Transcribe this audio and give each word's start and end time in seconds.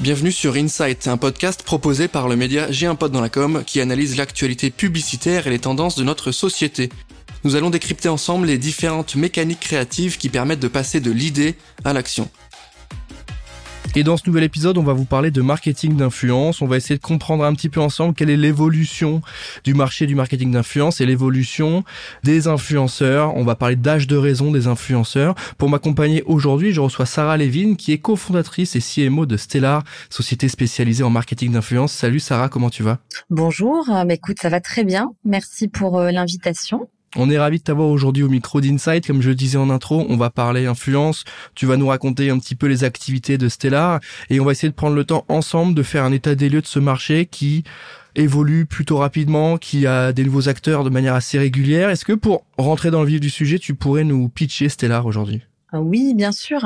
Bienvenue 0.00 0.30
sur 0.30 0.54
Insight, 0.54 1.08
un 1.08 1.16
podcast 1.16 1.64
proposé 1.64 2.06
par 2.06 2.28
le 2.28 2.36
média 2.36 2.70
J'ai 2.70 2.86
un 2.86 2.94
pote 2.94 3.10
dans 3.10 3.20
la 3.20 3.28
com 3.28 3.64
qui 3.66 3.80
analyse 3.80 4.16
l'actualité 4.16 4.70
publicitaire 4.70 5.48
et 5.48 5.50
les 5.50 5.58
tendances 5.58 5.96
de 5.96 6.04
notre 6.04 6.30
société. 6.30 6.88
Nous 7.42 7.56
allons 7.56 7.68
décrypter 7.68 8.08
ensemble 8.08 8.46
les 8.46 8.58
différentes 8.58 9.16
mécaniques 9.16 9.58
créatives 9.58 10.16
qui 10.16 10.28
permettent 10.28 10.60
de 10.60 10.68
passer 10.68 11.00
de 11.00 11.10
l'idée 11.10 11.56
à 11.84 11.92
l'action. 11.92 12.30
Et 13.98 14.04
dans 14.04 14.16
ce 14.16 14.22
nouvel 14.28 14.44
épisode, 14.44 14.78
on 14.78 14.84
va 14.84 14.92
vous 14.92 15.06
parler 15.06 15.32
de 15.32 15.42
marketing 15.42 15.96
d'influence. 15.96 16.62
On 16.62 16.68
va 16.68 16.76
essayer 16.76 16.96
de 16.96 17.02
comprendre 17.02 17.42
un 17.42 17.52
petit 17.52 17.68
peu 17.68 17.80
ensemble 17.80 18.14
quelle 18.14 18.30
est 18.30 18.36
l'évolution 18.36 19.22
du 19.64 19.74
marché 19.74 20.06
du 20.06 20.14
marketing 20.14 20.52
d'influence 20.52 21.00
et 21.00 21.04
l'évolution 21.04 21.82
des 22.22 22.46
influenceurs. 22.46 23.36
On 23.36 23.42
va 23.42 23.56
parler 23.56 23.74
d'âge 23.74 24.06
de 24.06 24.16
raison 24.16 24.52
des 24.52 24.68
influenceurs. 24.68 25.34
Pour 25.58 25.68
m'accompagner 25.68 26.22
aujourd'hui, 26.26 26.70
je 26.70 26.80
reçois 26.80 27.06
Sarah 27.06 27.36
Levin, 27.36 27.74
qui 27.74 27.90
est 27.90 27.98
cofondatrice 27.98 28.76
et 28.76 28.80
CMO 28.80 29.26
de 29.26 29.36
Stellar, 29.36 29.82
société 30.10 30.48
spécialisée 30.48 31.02
en 31.02 31.10
marketing 31.10 31.50
d'influence. 31.50 31.92
Salut 31.92 32.20
Sarah, 32.20 32.48
comment 32.48 32.70
tu 32.70 32.84
vas? 32.84 32.98
Bonjour, 33.30 33.90
euh, 33.90 34.04
bah, 34.04 34.14
écoute, 34.14 34.36
ça 34.40 34.48
va 34.48 34.60
très 34.60 34.84
bien. 34.84 35.10
Merci 35.24 35.66
pour 35.66 35.98
euh, 35.98 36.12
l'invitation. 36.12 36.88
On 37.16 37.30
est 37.30 37.38
ravi 37.38 37.58
de 37.58 37.62
t'avoir 37.62 37.88
aujourd'hui 37.88 38.22
au 38.22 38.28
micro 38.28 38.60
d'Insight. 38.60 39.06
Comme 39.06 39.22
je 39.22 39.30
le 39.30 39.34
disais 39.34 39.56
en 39.56 39.70
intro, 39.70 40.04
on 40.08 40.16
va 40.16 40.30
parler 40.30 40.66
influence. 40.66 41.24
Tu 41.54 41.64
vas 41.64 41.76
nous 41.76 41.86
raconter 41.86 42.28
un 42.30 42.38
petit 42.38 42.54
peu 42.54 42.66
les 42.66 42.84
activités 42.84 43.38
de 43.38 43.48
Stellar 43.48 44.00
et 44.28 44.40
on 44.40 44.44
va 44.44 44.52
essayer 44.52 44.68
de 44.68 44.74
prendre 44.74 44.94
le 44.94 45.04
temps 45.04 45.24
ensemble 45.28 45.74
de 45.74 45.82
faire 45.82 46.04
un 46.04 46.12
état 46.12 46.34
des 46.34 46.48
lieux 46.48 46.60
de 46.60 46.66
ce 46.66 46.78
marché 46.78 47.26
qui 47.26 47.64
évolue 48.14 48.66
plutôt 48.66 48.98
rapidement, 48.98 49.56
qui 49.56 49.86
a 49.86 50.12
des 50.12 50.24
nouveaux 50.24 50.48
acteurs 50.48 50.84
de 50.84 50.90
manière 50.90 51.14
assez 51.14 51.38
régulière. 51.38 51.88
Est-ce 51.88 52.04
que 52.04 52.12
pour 52.12 52.44
rentrer 52.58 52.90
dans 52.90 53.02
le 53.02 53.08
vif 53.08 53.20
du 53.20 53.30
sujet, 53.30 53.58
tu 53.58 53.74
pourrais 53.74 54.04
nous 54.04 54.28
pitcher 54.28 54.68
Stellar 54.68 55.06
aujourd'hui? 55.06 55.42
Ah 55.70 55.80
oui, 55.80 56.14
bien 56.14 56.32
sûr. 56.32 56.60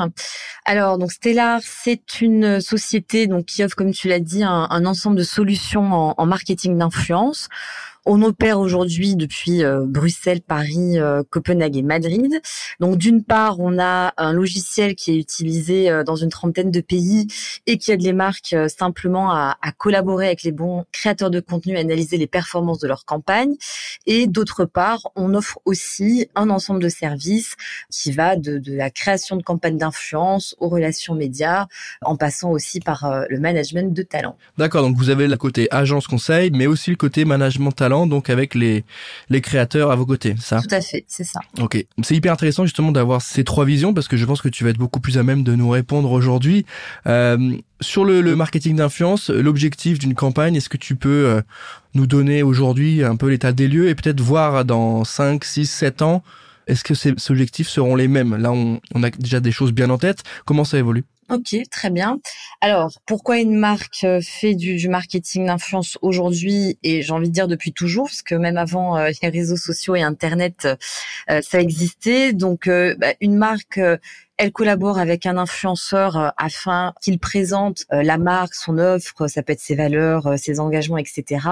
Alors, 0.65 0.97
donc 0.97 1.13
Stellar, 1.13 1.61
c'est 1.65 2.21
une 2.21 2.61
société 2.61 3.27
donc 3.27 3.47
qui 3.47 3.65
offre, 3.65 3.75
comme 3.75 3.93
tu 3.93 4.09
l'as 4.09 4.21
dit, 4.21 4.45
un, 4.45 4.87
ensemble 4.87 5.17
de 5.17 5.25
solutions 5.25 5.93
en, 5.93 6.15
en 6.17 6.27
marketing 6.27 6.79
d'influence. 6.79 7.49
On 8.05 8.21
opère 8.23 8.59
aujourd'hui 8.59 9.15
depuis 9.15 9.63
euh, 9.63 9.85
Bruxelles, 9.87 10.41
Paris, 10.41 10.99
euh, 10.99 11.23
Copenhague 11.31 11.77
et 11.77 11.83
Madrid. 11.83 12.41
Donc 12.81 12.97
d'une 12.97 13.23
part, 13.23 13.61
on 13.61 13.79
a 13.79 14.13
un 14.17 14.33
logiciel 14.33 14.97
qui 14.97 15.13
est 15.13 15.17
utilisé 15.17 15.89
euh, 15.89 16.03
dans 16.03 16.17
une 16.17 16.29
trentaine 16.29 16.73
de 16.73 16.81
pays 16.81 17.29
et 17.69 17.79
qui 17.79 17.93
aide 17.93 18.03
les 18.03 18.13
marques 18.13 18.57
simplement 18.69 19.31
à, 19.31 19.57
collaborer 19.79 20.27
avec 20.27 20.43
les 20.43 20.53
bons 20.53 20.85
créateurs 20.93 21.31
de 21.31 21.39
contenu, 21.41 21.77
à 21.77 21.81
analyser 21.81 22.17
les 22.17 22.27
performances 22.27 22.81
de 22.81 22.89
leur 22.89 23.05
campagne. 23.05 23.55
Et 24.07 24.27
d'autre 24.27 24.65
part, 24.65 25.11
on 25.15 25.35
offre 25.35 25.61
aussi 25.65 26.29
un 26.35 26.51
ensemble 26.51 26.83
de 26.83 26.89
services 26.89 27.55
qui 27.91 28.11
va 28.11 28.37
de, 28.37 28.61
la 28.67 28.91
création 28.91 29.37
de 29.37 29.43
campagnes 29.43 29.79
d'influence 29.79 30.57
aux 30.59 30.69
relations 30.69 31.15
médias, 31.15 31.67
en 32.03 32.17
passant 32.17 32.51
aussi 32.51 32.81
par 32.81 33.25
le 33.29 33.41
management 33.41 33.95
de 33.95 34.03
talent. 34.03 34.37
D'accord, 34.59 34.83
donc 34.83 34.97
vous 34.97 35.11
avez 35.11 35.27
le 35.27 35.37
côté 35.37 35.69
agence 35.71 36.07
conseil, 36.07 36.51
mais 36.51 36.67
aussi 36.67 36.91
le 36.91 36.97
côté 36.97 37.25
management 37.25 37.73
talent 37.73 37.92
donc 38.07 38.31
avec 38.31 38.55
les 38.55 38.85
les 39.31 39.41
créateurs 39.41 39.91
à 39.91 39.97
vos 39.97 40.07
côtés, 40.07 40.35
ça? 40.39 40.61
Tout 40.61 40.75
à 40.75 40.81
fait, 40.81 41.05
c'est 41.09 41.25
ça. 41.25 41.41
Ok, 41.61 41.85
c'est 42.03 42.15
hyper 42.15 42.33
intéressant 42.33 42.65
justement 42.65 42.93
d'avoir 42.93 43.23
ces 43.23 43.45
trois 43.45 43.65
visions 43.65 43.95
parce 43.95 44.09
que 44.09 44.17
je 44.17 44.25
pense 44.27 44.43
que 44.43 44.49
tu 44.49 44.65
vas 44.65 44.71
être 44.71 44.79
beaucoup 44.79 45.01
plus 45.01 45.19
à 45.19 45.23
même 45.23 45.43
de 45.43 45.55
nous 45.55 45.69
répondre 45.71 46.11
aujourd'hui. 46.11 46.65
Euh, 47.07 47.57
sur 47.81 48.05
le, 48.05 48.21
le 48.21 48.37
marketing 48.37 48.77
d'influence, 48.77 49.31
l'objectif 49.31 49.99
d'une 49.99 50.15
campagne, 50.15 50.55
est-ce 50.57 50.69
que 50.69 50.77
tu 50.77 50.95
peux 50.97 51.27
euh, 51.27 51.43
nous 51.95 52.07
donner 52.07 52.43
aujourd'hui 52.43 53.03
un 53.03 53.17
peu 53.17 53.29
l'état 53.29 53.53
des 53.53 53.69
lieux 53.69 53.89
et 53.89 53.95
peut-être 53.95 54.21
voir 54.21 54.65
dans 54.65 55.05
5, 55.05 55.45
6, 55.45 55.67
7 55.67 56.03
ans, 56.03 56.23
est-ce 56.67 56.85
que 56.85 56.95
ces, 56.95 57.15
ces 57.17 57.33
objectifs 57.33 57.69
seront 57.69 57.97
les 57.97 58.09
mêmes? 58.09 58.37
Là, 58.37 58.53
on, 58.53 58.81
on 58.95 59.03
a 59.03 59.11
déjà 59.11 59.41
des 59.41 59.53
choses 59.53 59.73
bien 59.73 59.91
en 59.91 59.99
tête. 59.99 60.23
Comment 60.45 60.65
ça 60.65 60.79
évolue? 60.79 61.05
Ok, 61.33 61.57
très 61.71 61.89
bien. 61.89 62.21
Alors, 62.61 62.93
pourquoi 63.07 63.39
une 63.39 63.55
marque 63.55 64.05
euh, 64.05 64.21
fait 64.21 64.55
du, 64.55 64.87
marketing 64.91 65.47
d'influence 65.47 65.97
aujourd'hui 66.03 66.79
et 66.83 67.01
j'ai 67.01 67.13
envie 67.13 67.31
de 67.31 67.33
dire 67.33 67.49
depuis 67.49 67.73
toujours, 67.73 68.05
parce 68.05 68.21
que 68.21 68.35
même 68.35 68.59
avant 68.59 68.99
euh, 68.99 69.09
les 69.23 69.31
réseaux 69.31 69.57
sociaux 69.57 69.95
et 69.95 70.03
Internet, 70.03 70.69
euh, 71.31 71.41
ça 71.41 71.59
existait. 71.59 72.35
Donc, 72.35 72.69
bah, 72.69 73.15
une 73.23 73.37
marque, 73.37 73.81
elle 74.37 74.53
collabore 74.53 74.99
avec 74.99 75.25
un 75.25 75.39
influenceur 75.39 76.35
afin 76.37 76.93
qu'il 77.01 77.19
présente 77.19 77.87
la 77.91 78.19
marque, 78.19 78.55
son 78.55 78.77
offre, 78.77 79.27
ça 79.27 79.43
peut 79.43 79.55
être 79.55 79.61
ses 79.61 79.75
valeurs, 79.75 80.39
ses 80.39 80.61
engagements, 80.61 80.99
etc., 80.99 81.47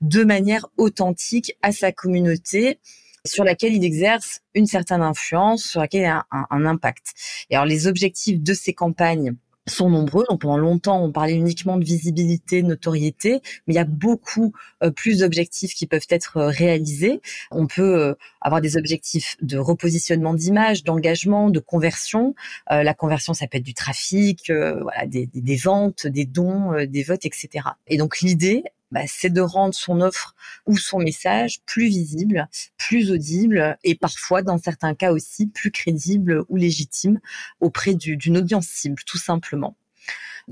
de 0.00 0.22
manière 0.22 0.66
authentique 0.76 1.56
à 1.62 1.72
sa 1.72 1.90
communauté 1.90 2.78
sur 3.26 3.44
laquelle 3.44 3.74
il 3.74 3.84
exerce 3.84 4.40
une 4.54 4.66
certaine 4.66 5.02
influence, 5.02 5.64
sur 5.64 5.80
laquelle 5.80 6.02
il 6.02 6.06
a 6.06 6.26
un, 6.30 6.66
impact. 6.66 7.14
Et 7.50 7.54
alors 7.56 7.66
les 7.66 7.86
objectifs 7.86 8.40
de 8.40 8.54
ces 8.54 8.72
campagnes 8.72 9.34
sont 9.66 9.88
nombreux. 9.88 10.26
Donc 10.28 10.42
pendant 10.42 10.58
longtemps, 10.58 11.02
on 11.02 11.10
parlait 11.10 11.34
uniquement 11.34 11.78
de 11.78 11.84
visibilité, 11.84 12.62
de 12.62 12.68
notoriété, 12.68 13.40
mais 13.66 13.74
il 13.74 13.76
y 13.76 13.80
a 13.80 13.84
beaucoup 13.84 14.52
euh, 14.82 14.90
plus 14.90 15.20
d'objectifs 15.20 15.74
qui 15.74 15.86
peuvent 15.86 16.06
être 16.10 16.36
euh, 16.36 16.48
réalisés. 16.48 17.22
On 17.50 17.66
peut 17.66 17.94
euh, 17.94 18.14
avoir 18.42 18.60
des 18.60 18.76
objectifs 18.76 19.36
de 19.40 19.56
repositionnement 19.56 20.34
d'image, 20.34 20.84
d'engagement, 20.84 21.48
de 21.48 21.60
conversion. 21.60 22.34
la 22.68 22.94
conversion, 22.94 23.32
ça 23.32 23.46
peut 23.46 23.56
être 23.56 23.64
du 23.64 23.74
trafic, 23.74 24.50
voilà, 24.50 25.06
des, 25.06 25.26
des, 25.32 25.56
ventes, 25.56 26.06
des 26.06 26.26
dons, 26.26 26.72
des 26.86 27.02
votes, 27.02 27.24
etc. 27.24 27.68
Et 27.86 27.96
donc 27.96 28.20
l'idée, 28.20 28.64
bah, 28.94 29.00
c'est 29.08 29.30
de 29.30 29.40
rendre 29.40 29.74
son 29.74 30.00
offre 30.00 30.36
ou 30.66 30.78
son 30.78 31.00
message 31.00 31.60
plus 31.66 31.88
visible, 31.88 32.48
plus 32.78 33.10
audible 33.10 33.76
et 33.82 33.96
parfois, 33.96 34.42
dans 34.42 34.56
certains 34.56 34.94
cas 34.94 35.10
aussi, 35.10 35.48
plus 35.48 35.72
crédible 35.72 36.44
ou 36.48 36.56
légitime 36.56 37.18
auprès 37.58 37.94
d'une 37.94 38.38
audience 38.38 38.68
cible, 38.68 39.02
tout 39.04 39.18
simplement. 39.18 39.76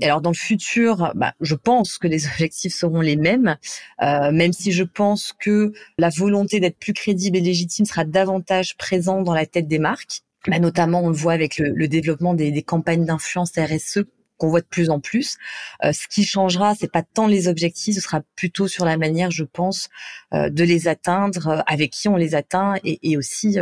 Et 0.01 0.05
alors 0.05 0.19
dans 0.19 0.31
le 0.31 0.35
futur, 0.35 1.13
bah, 1.15 1.33
je 1.39 1.55
pense 1.55 1.97
que 1.97 2.07
les 2.07 2.27
objectifs 2.33 2.73
seront 2.73 2.99
les 2.99 3.15
mêmes, 3.15 3.55
euh, 4.01 4.33
même 4.33 4.51
si 4.51 4.73
je 4.73 4.83
pense 4.83 5.31
que 5.39 5.71
la 5.97 6.09
volonté 6.09 6.59
d'être 6.59 6.77
plus 6.77 6.93
crédible 6.93 7.37
et 7.37 7.41
légitime 7.41 7.85
sera 7.85 8.03
davantage 8.03 8.75
présente 8.75 9.23
dans 9.23 9.33
la 9.33 9.45
tête 9.45 9.69
des 9.69 9.79
marques. 9.79 10.23
Bah, 10.47 10.59
notamment, 10.59 11.01
on 11.01 11.07
le 11.07 11.15
voit 11.15 11.31
avec 11.31 11.57
le, 11.59 11.87
développement 11.87 12.33
des, 12.33 12.51
des 12.51 12.63
campagnes 12.63 13.05
d'influence 13.05 13.53
RSE 13.57 14.03
qu'on 14.37 14.49
voit 14.49 14.61
de 14.61 14.65
plus 14.65 14.89
en 14.89 14.99
plus. 14.99 15.37
Euh, 15.83 15.91
ce 15.93 16.07
qui 16.07 16.25
changera, 16.25 16.75
c'est 16.75 16.91
pas 16.91 17.03
tant 17.03 17.27
les 17.27 17.47
objectifs, 17.47 17.95
ce 17.95 18.01
sera 18.01 18.21
plutôt 18.35 18.67
sur 18.67 18.85
la 18.85 18.97
manière, 18.97 19.31
je 19.31 19.43
pense, 19.43 19.89
euh, 20.33 20.49
de 20.49 20.63
les 20.63 20.87
atteindre, 20.87 21.47
euh, 21.47 21.61
avec 21.67 21.91
qui 21.91 22.07
on 22.07 22.15
les 22.15 22.35
atteint 22.35 22.75
et, 22.83 23.17
aussi 23.17 23.57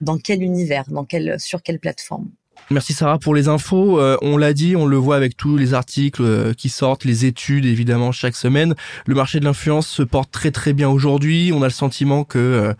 dans 0.00 0.18
quel 0.18 0.42
univers, 0.42 0.84
dans 0.88 1.04
quelle, 1.04 1.38
sur 1.38 1.62
quelle 1.62 1.78
plateforme. 1.78 2.28
Merci 2.70 2.92
Sarah 2.92 3.18
pour 3.18 3.34
les 3.34 3.46
infos. 3.48 4.00
on 4.20 4.36
l'a 4.36 4.52
dit, 4.52 4.74
on 4.74 4.84
le 4.84 4.96
voit 4.96 5.14
avec 5.14 5.36
tous 5.36 5.56
les 5.56 5.74
articles 5.74 6.54
qui 6.56 6.68
sortent, 6.68 7.04
les 7.04 7.24
études 7.24 7.64
évidemment 7.64 8.10
chaque 8.10 8.34
semaine. 8.34 8.74
Le 9.06 9.14
marché 9.14 9.38
de 9.38 9.44
l'influence 9.44 9.86
se 9.86 10.02
porte 10.02 10.32
très 10.32 10.50
très 10.50 10.72
bien 10.72 10.88
aujourd'hui. 10.88 11.52
On 11.54 11.62
a 11.62 11.66
le 11.66 11.72
sentiment 11.72 12.24
que 12.24 12.74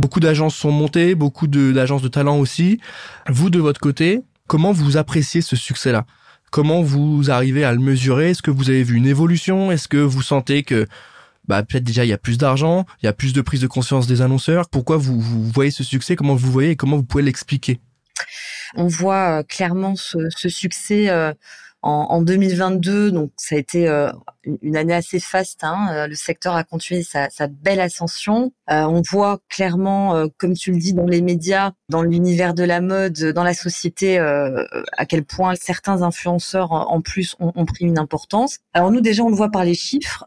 beaucoup 0.00 0.18
d'agences 0.18 0.56
sont 0.56 0.72
montées, 0.72 1.14
beaucoup 1.14 1.46
d'agences 1.46 2.02
de 2.02 2.08
talent 2.08 2.38
aussi. 2.38 2.80
Vous 3.28 3.50
de 3.50 3.60
votre 3.60 3.80
côté, 3.80 4.20
comment 4.48 4.72
vous 4.72 4.96
appréciez 4.96 5.42
ce 5.42 5.54
succès-là? 5.54 6.04
Comment 6.50 6.82
vous 6.82 7.30
arrivez 7.30 7.64
à 7.64 7.72
le 7.72 7.78
mesurer? 7.78 8.30
Est-ce 8.30 8.42
que 8.42 8.50
vous 8.50 8.70
avez 8.70 8.82
vu 8.82 8.96
une 8.96 9.06
évolution? 9.06 9.70
Est-ce 9.70 9.86
que 9.86 9.96
vous 9.96 10.22
sentez 10.22 10.64
que 10.64 10.86
bah, 11.46 11.62
peut-être 11.62 11.84
déjà 11.84 12.04
il 12.04 12.08
y 12.08 12.12
a 12.12 12.18
plus 12.18 12.38
d'argent, 12.38 12.86
il 13.02 13.06
y 13.06 13.08
a 13.08 13.12
plus 13.12 13.32
de 13.32 13.40
prise 13.40 13.60
de 13.60 13.66
conscience 13.66 14.06
des 14.06 14.20
annonceurs? 14.20 14.68
Pourquoi 14.68 14.96
vous, 14.96 15.20
vous 15.20 15.44
voyez 15.50 15.70
ce 15.70 15.84
succès? 15.84 16.16
Comment 16.16 16.34
vous 16.34 16.50
voyez 16.50 16.70
et 16.70 16.76
comment 16.76 16.96
vous 16.96 17.04
pouvez 17.04 17.22
l'expliquer? 17.22 17.80
On 18.74 18.86
voit 18.86 19.40
euh, 19.40 19.42
clairement 19.42 19.96
ce, 19.96 20.18
ce 20.30 20.48
succès 20.48 21.08
euh, 21.08 21.32
en, 21.82 22.06
en, 22.10 22.22
2022, 22.22 23.10
donc 23.10 23.30
ça 23.36 23.54
a 23.54 23.58
été 23.58 23.88
euh, 23.88 24.10
une 24.62 24.76
année 24.76 24.94
assez 24.94 25.20
faste. 25.20 25.64
Hein. 25.64 25.88
Euh, 25.92 26.06
le 26.06 26.14
secteur 26.14 26.54
a 26.54 26.64
continué 26.64 27.02
sa, 27.02 27.30
sa 27.30 27.46
belle 27.46 27.80
ascension. 27.80 28.52
Euh, 28.70 28.82
on 28.84 29.02
voit 29.02 29.40
clairement, 29.48 30.28
comme 30.38 30.54
tu 30.54 30.72
le 30.72 30.78
dis, 30.78 30.92
dans 30.92 31.06
les 31.06 31.22
médias, 31.22 31.72
dans 31.88 32.02
l'univers 32.02 32.54
de 32.54 32.64
la 32.64 32.80
mode, 32.80 33.18
dans 33.34 33.44
la 33.44 33.54
société, 33.54 34.18
à 34.18 35.06
quel 35.06 35.24
point 35.24 35.54
certains 35.56 36.02
influenceurs 36.02 36.72
en 36.72 37.00
plus 37.00 37.34
ont, 37.40 37.52
ont, 37.54 37.64
pris 37.64 37.84
une 37.84 37.98
importance. 37.98 38.58
Alors 38.72 38.90
nous 38.90 39.00
déjà, 39.00 39.22
on 39.22 39.28
le 39.28 39.36
voit 39.36 39.50
par 39.50 39.64
les 39.64 39.74
chiffres. 39.74 40.24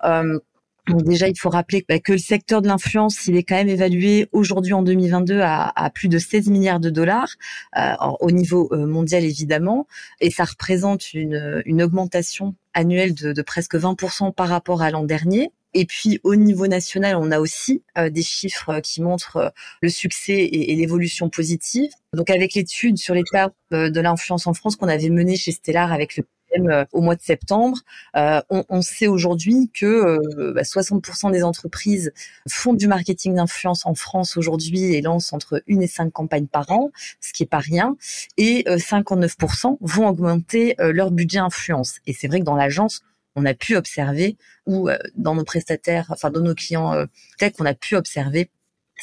Donc 0.87 1.03
déjà, 1.03 1.29
il 1.29 1.37
faut 1.37 1.49
rappeler 1.49 1.85
bah, 1.87 1.99
que 1.99 2.11
le 2.11 2.17
secteur 2.17 2.61
de 2.61 2.67
l'influence, 2.67 3.27
il 3.27 3.37
est 3.37 3.43
quand 3.43 3.55
même 3.55 3.69
évalué 3.69 4.27
aujourd'hui 4.33 4.73
en 4.73 4.83
2022 4.83 5.39
à, 5.41 5.91
plus 5.93 6.09
de 6.09 6.17
16 6.17 6.49
milliards 6.49 6.81
de 6.81 6.89
dollars 6.89 7.29
euh, 7.77 7.93
au 8.19 8.31
niveau 8.31 8.67
euh, 8.73 8.85
mondial 8.85 9.23
évidemment, 9.23 9.87
et 10.19 10.29
ça 10.29 10.43
représente 10.43 11.13
une, 11.13 11.61
une 11.65 11.81
augmentation 11.81 12.55
annuelle 12.73 13.13
de, 13.13 13.31
de 13.31 13.41
presque 13.41 13.75
20% 13.75 14.33
par 14.33 14.49
rapport 14.49 14.81
à 14.81 14.91
l'an 14.91 15.03
dernier. 15.03 15.51
Et 15.73 15.85
puis 15.85 16.19
au 16.23 16.35
niveau 16.35 16.67
national, 16.67 17.15
on 17.15 17.31
a 17.31 17.39
aussi 17.39 17.81
euh, 17.97 18.09
des 18.09 18.21
chiffres 18.21 18.79
qui 18.81 19.01
montrent 19.01 19.37
euh, 19.37 19.49
le 19.81 19.89
succès 19.89 20.33
et, 20.33 20.71
et 20.71 20.75
l'évolution 20.75 21.29
positive. 21.29 21.89
Donc 22.13 22.29
avec 22.29 22.53
l'étude 22.53 22.97
sur 22.97 23.15
l'état 23.15 23.51
de 23.71 23.99
l'influence 24.01 24.45
en 24.45 24.53
France 24.53 24.75
qu'on 24.75 24.87
avait 24.87 25.09
menée 25.09 25.35
chez 25.35 25.51
Stellar 25.51 25.91
avec 25.91 26.15
le 26.15 26.25
euh, 26.59 26.85
au 26.91 27.01
mois 27.01 27.15
de 27.15 27.21
septembre. 27.21 27.79
Euh, 28.15 28.41
on, 28.49 28.63
on, 28.69 28.81
sait 28.81 29.07
aujourd'hui 29.07 29.71
que 29.73 30.19
60% 30.61 31.23
bah, 31.23 31.31
des 31.31 31.43
entreprises 31.43 32.13
font 32.49 32.73
du 32.73 32.87
marketing 32.87 33.35
d'influence 33.35 33.85
en 33.85 33.95
France 33.95 34.37
aujourd'hui 34.37 34.93
et 34.93 35.01
lancent 35.01 35.33
entre 35.33 35.63
une 35.67 35.81
et 35.81 35.87
cinq 35.87 36.11
campagnes 36.11 36.47
par 36.47 36.71
an, 36.71 36.91
ce 37.21 37.33
qui 37.33 37.43
est 37.43 37.47
pas 37.47 37.59
rien. 37.59 37.95
Et 38.37 38.63
59% 38.67 39.77
vont 39.81 40.07
augmenter 40.07 40.75
leur 40.79 41.11
budget 41.11 41.39
influence. 41.39 41.99
Et 42.05 42.13
c'est 42.13 42.27
vrai 42.27 42.39
que 42.39 42.45
dans 42.45 42.55
l'agence, 42.55 43.01
on 43.35 43.45
a 43.45 43.53
pu 43.53 43.75
observer, 43.75 44.37
ou 44.67 44.89
dans 45.15 45.35
nos 45.35 45.43
prestataires, 45.43 46.07
enfin 46.09 46.29
dans 46.29 46.41
nos 46.41 46.55
clients 46.55 46.93
tech, 47.39 47.53
on 47.59 47.65
a 47.65 47.73
pu 47.73 47.95
observer 47.95 48.49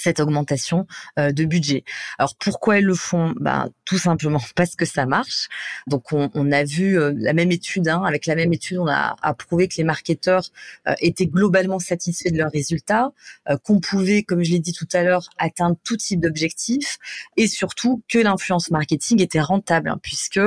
cette 0.01 0.21
augmentation 0.21 0.87
euh, 1.19 1.33
de 1.33 1.45
budget. 1.45 1.85
Alors 2.19 2.35
pourquoi 2.37 2.79
elles 2.79 2.85
le 2.85 2.95
font? 2.95 3.35
Ben, 3.39 3.69
Tout 3.85 3.99
simplement 3.99 4.41
parce 4.57 4.77
que 4.77 4.85
ça 4.85 5.07
marche. 5.07 5.49
Donc 5.87 6.13
on, 6.13 6.31
on 6.35 6.53
a 6.53 6.65
vu 6.65 6.99
euh, 6.99 7.13
la 7.17 7.33
même 7.33 7.53
étude, 7.53 7.89
hein, 7.89 8.03
avec 8.05 8.27
la 8.27 8.35
même 8.35 8.53
étude, 8.53 8.79
on 8.79 8.89
a, 8.89 9.17
a 9.21 9.35
prouvé 9.35 9.69
que 9.69 9.77
les 9.77 9.85
marketeurs 9.85 10.45
euh, 10.89 10.95
étaient 11.01 11.27
globalement 11.27 11.79
satisfaits 11.79 12.31
de 12.31 12.39
leurs 12.39 12.51
résultats, 12.51 13.13
qu'on 13.65 13.81
pouvait, 13.81 14.23
comme 14.23 14.43
je 14.43 14.53
l'ai 14.53 14.59
dit 14.59 14.73
tout 14.73 14.89
à 14.93 15.03
l'heure, 15.03 15.29
atteindre 15.39 15.77
tout 15.85 15.97
type 15.97 16.21
d'objectifs 16.21 16.99
et 17.37 17.47
surtout 17.47 18.03
que 18.09 18.19
l'influence 18.19 18.71
marketing 18.71 19.21
était 19.21 19.41
rentable, 19.41 19.89
hein, 19.89 19.99
puisque 20.03 20.41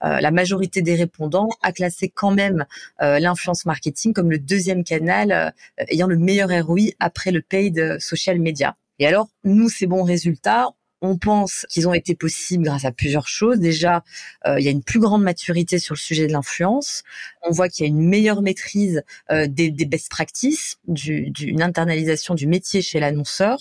la 0.00 0.30
majorité 0.30 0.82
des 0.82 0.94
répondants 0.94 1.48
a 1.62 1.72
classé 1.72 2.08
quand 2.08 2.30
même 2.30 2.64
l'influence 3.00 3.66
marketing 3.66 4.12
comme 4.12 4.30
le 4.30 4.38
deuxième 4.38 4.84
canal 4.84 5.54
ayant 5.88 6.06
le 6.06 6.16
meilleur 6.16 6.50
ROI 6.66 6.90
après 7.00 7.30
le 7.30 7.42
paid 7.42 7.98
social 8.00 8.38
media. 8.40 8.76
Et 8.98 9.06
alors, 9.06 9.28
nous, 9.44 9.68
ces 9.68 9.86
bons 9.86 10.02
résultats, 10.02 10.70
on 11.00 11.16
pense 11.16 11.66
qu'ils 11.68 11.88
ont 11.88 11.94
été 11.94 12.14
possibles 12.14 12.64
grâce 12.64 12.84
à 12.84 12.92
plusieurs 12.92 13.28
choses. 13.28 13.58
Déjà, 13.58 14.02
euh, 14.46 14.58
il 14.58 14.64
y 14.64 14.68
a 14.68 14.72
une 14.72 14.82
plus 14.82 14.98
grande 14.98 15.22
maturité 15.22 15.78
sur 15.78 15.94
le 15.94 15.98
sujet 15.98 16.26
de 16.26 16.32
l'influence. 16.32 17.04
On 17.42 17.50
voit 17.50 17.68
qu'il 17.68 17.84
y 17.84 17.88
a 17.88 17.90
une 17.90 18.04
meilleure 18.04 18.42
maîtrise 18.42 19.02
euh, 19.30 19.46
des, 19.48 19.70
best 19.70 20.10
practices, 20.10 20.78
du, 20.86 21.30
d'une 21.30 21.62
internalisation 21.62 22.34
du 22.34 22.46
métier 22.46 22.82
chez 22.82 23.00
l'annonceur. 23.00 23.58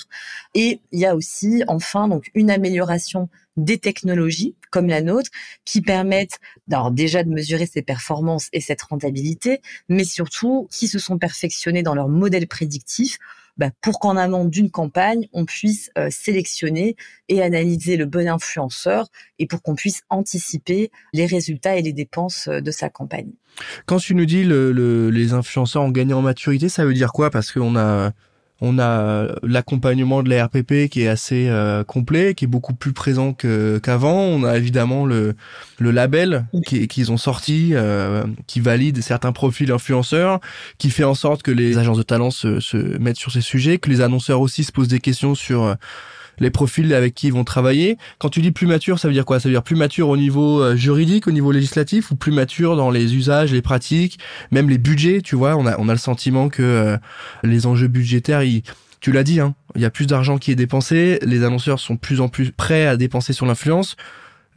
Et 0.56 0.80
il 0.92 1.00
y 1.00 1.06
a 1.06 1.16
aussi, 1.16 1.63
enfin, 1.68 2.07
donc 2.07 2.31
une 2.34 2.50
amélioration 2.50 3.30
des 3.56 3.80
technologies 3.80 4.56
comme 4.72 4.88
la 4.88 5.01
nôtre 5.01 5.31
qui 5.66 5.81
permettent 5.81 6.39
alors 6.72 6.92
déjà 6.92 7.24
de 7.24 7.30
mesurer 7.30 7.66
ses 7.66 7.81
performances 7.81 8.50
et 8.54 8.62
cette 8.62 8.81
rentabilité, 8.84 9.62
mais 9.89 10.04
surtout 10.04 10.68
qui 10.72 10.88
se 10.88 11.00
sont 11.00 11.18
perfectionnés 11.18 11.81
dans 11.81 11.95
leur 11.95 12.07
modèle 12.07 12.48
prédictif 12.48 13.18
bah, 13.57 13.71
pour 13.81 14.00
qu'en 14.00 14.18
amont 14.18 14.45
d'une 14.45 14.69
campagne, 14.69 15.27
on 15.33 15.45
puisse 15.45 15.89
euh, 15.98 16.09
sélectionner 16.12 16.95
et 17.30 17.42
analyser 17.42 17.98
le 17.98 18.06
bon 18.06 18.27
influenceur 18.27 19.07
et 19.39 19.48
pour 19.48 19.62
qu'on 19.62 19.75
puisse 19.75 20.01
anticiper 20.09 20.92
les 21.13 21.25
résultats 21.25 21.77
et 21.77 21.81
les 21.81 21.94
dépenses 21.94 22.48
euh, 22.48 22.62
de 22.62 22.71
sa 22.71 22.89
campagne. 22.89 23.31
Quand 23.86 23.98
tu 23.98 24.13
nous 24.13 24.25
dis 24.25 24.44
le, 24.44 25.09
les 25.09 25.33
influenceurs 25.33 25.83
ont 25.83 25.92
gagné 25.92 26.13
en 26.13 26.21
maturité, 26.21 26.69
ça 26.69 26.86
veut 26.86 26.94
dire 26.94 27.12
quoi? 27.12 27.31
Parce 27.31 27.51
qu'on 27.51 27.75
a 27.75 28.12
on 28.59 28.80
a 28.80 29.27
l'accompagnement 29.44 30.24
de 30.24 30.30
la 30.30 30.45
RPP 30.45 30.89
qui 30.89 31.04
est 31.04 31.07
assez 31.07 31.48
euh, 31.48 31.83
complet, 31.83 32.33
qui 32.33 32.45
est 32.45 32.48
beaucoup 32.48 32.74
plus 32.74 32.94
présent 32.94 33.33
qu'avant. 33.33 34.19
On 34.19 34.44
a 34.44 34.57
évidemment 34.57 35.06
le, 35.06 35.36
label 35.80 36.45
qu'ils 36.65 37.12
ont 37.12 37.18
sorti, 37.18 37.71
euh, 37.74 38.24
qui 38.48 38.59
valide 38.59 39.01
certains 39.01 39.31
profils 39.31 39.71
influenceurs, 39.71 40.39
qui 40.77 40.89
fait 40.89 41.04
en 41.04 41.15
sorte 41.15 41.44
que 41.44 41.51
les 41.51 41.77
agences 41.77 41.98
de 41.98 42.04
talent 42.04 42.31
se 42.31 42.98
mettent 42.98 43.18
sur 43.18 43.31
ces 43.31 43.42
sujets, 43.42 43.77
que 43.77 43.89
les 43.89 44.01
annonceurs 44.01 44.42
aussi 44.42 44.63
se 44.63 44.71
posent 44.71 44.88
des 44.88 45.00
questions 45.00 45.36
sur 45.36 45.75
les 46.39 46.50
profils 46.50 46.94
avec 46.94 47.13
qui 47.13 47.28
ils 47.28 47.34
vont 47.34 47.44
travailler. 47.44 47.98
Quand 48.19 48.30
tu 48.30 48.42
dis 48.42 48.51
plus 48.51 48.68
mature, 48.68 49.00
ça 49.00 49.07
veut 49.07 49.13
dire 49.13 49.25
quoi? 49.25 49.39
Ça 49.39 49.50
veut 49.50 49.54
dire 49.54 49.63
plus 49.63 49.75
mature 49.75 50.10
au 50.10 50.18
niveau 50.18 50.62
euh, 50.62 50.75
juridique, 50.75 51.28
au 51.28 51.31
niveau 51.31 51.51
législatif, 51.51 52.12
ou 52.12 52.16
plus 52.16 52.31
mature 52.31 52.75
dans 52.75 52.89
les 52.89 53.16
usages, 53.16 53.51
les 53.51 53.62
pratiques, 53.62 54.19
même 54.51 54.69
les 54.69 54.78
budgets. 54.78 55.22
Tu 55.22 55.36
vois, 55.36 55.56
on 55.56 55.66
a 55.66 55.78
on 55.80 55.89
a 55.89 55.94
le 55.94 56.00
sentiment 56.00 56.50
que 56.50 56.63
euh, 56.63 56.98
les 57.44 57.66
enjeux 57.66 57.88
budgétaires, 57.88 58.44
ils, 58.44 58.63
tu 59.00 59.12
l'as 59.12 59.24
dit, 59.24 59.39
hein, 59.39 59.56
il 59.75 59.81
y 59.81 59.86
a 59.86 59.89
plus 59.89 60.07
d'argent 60.07 60.38
qui 60.38 60.51
est 60.51 60.56
dépensé. 60.56 61.19
Les 61.24 61.44
annonceurs 61.44 61.80
sont 61.80 61.98
plus 61.98 62.22
en 62.22 62.30
plus 62.30 62.51
prêts 62.51 62.88
à 62.88 62.98
dépenser 62.98 63.34
sur 63.34 63.45
l'influence. 63.45 63.95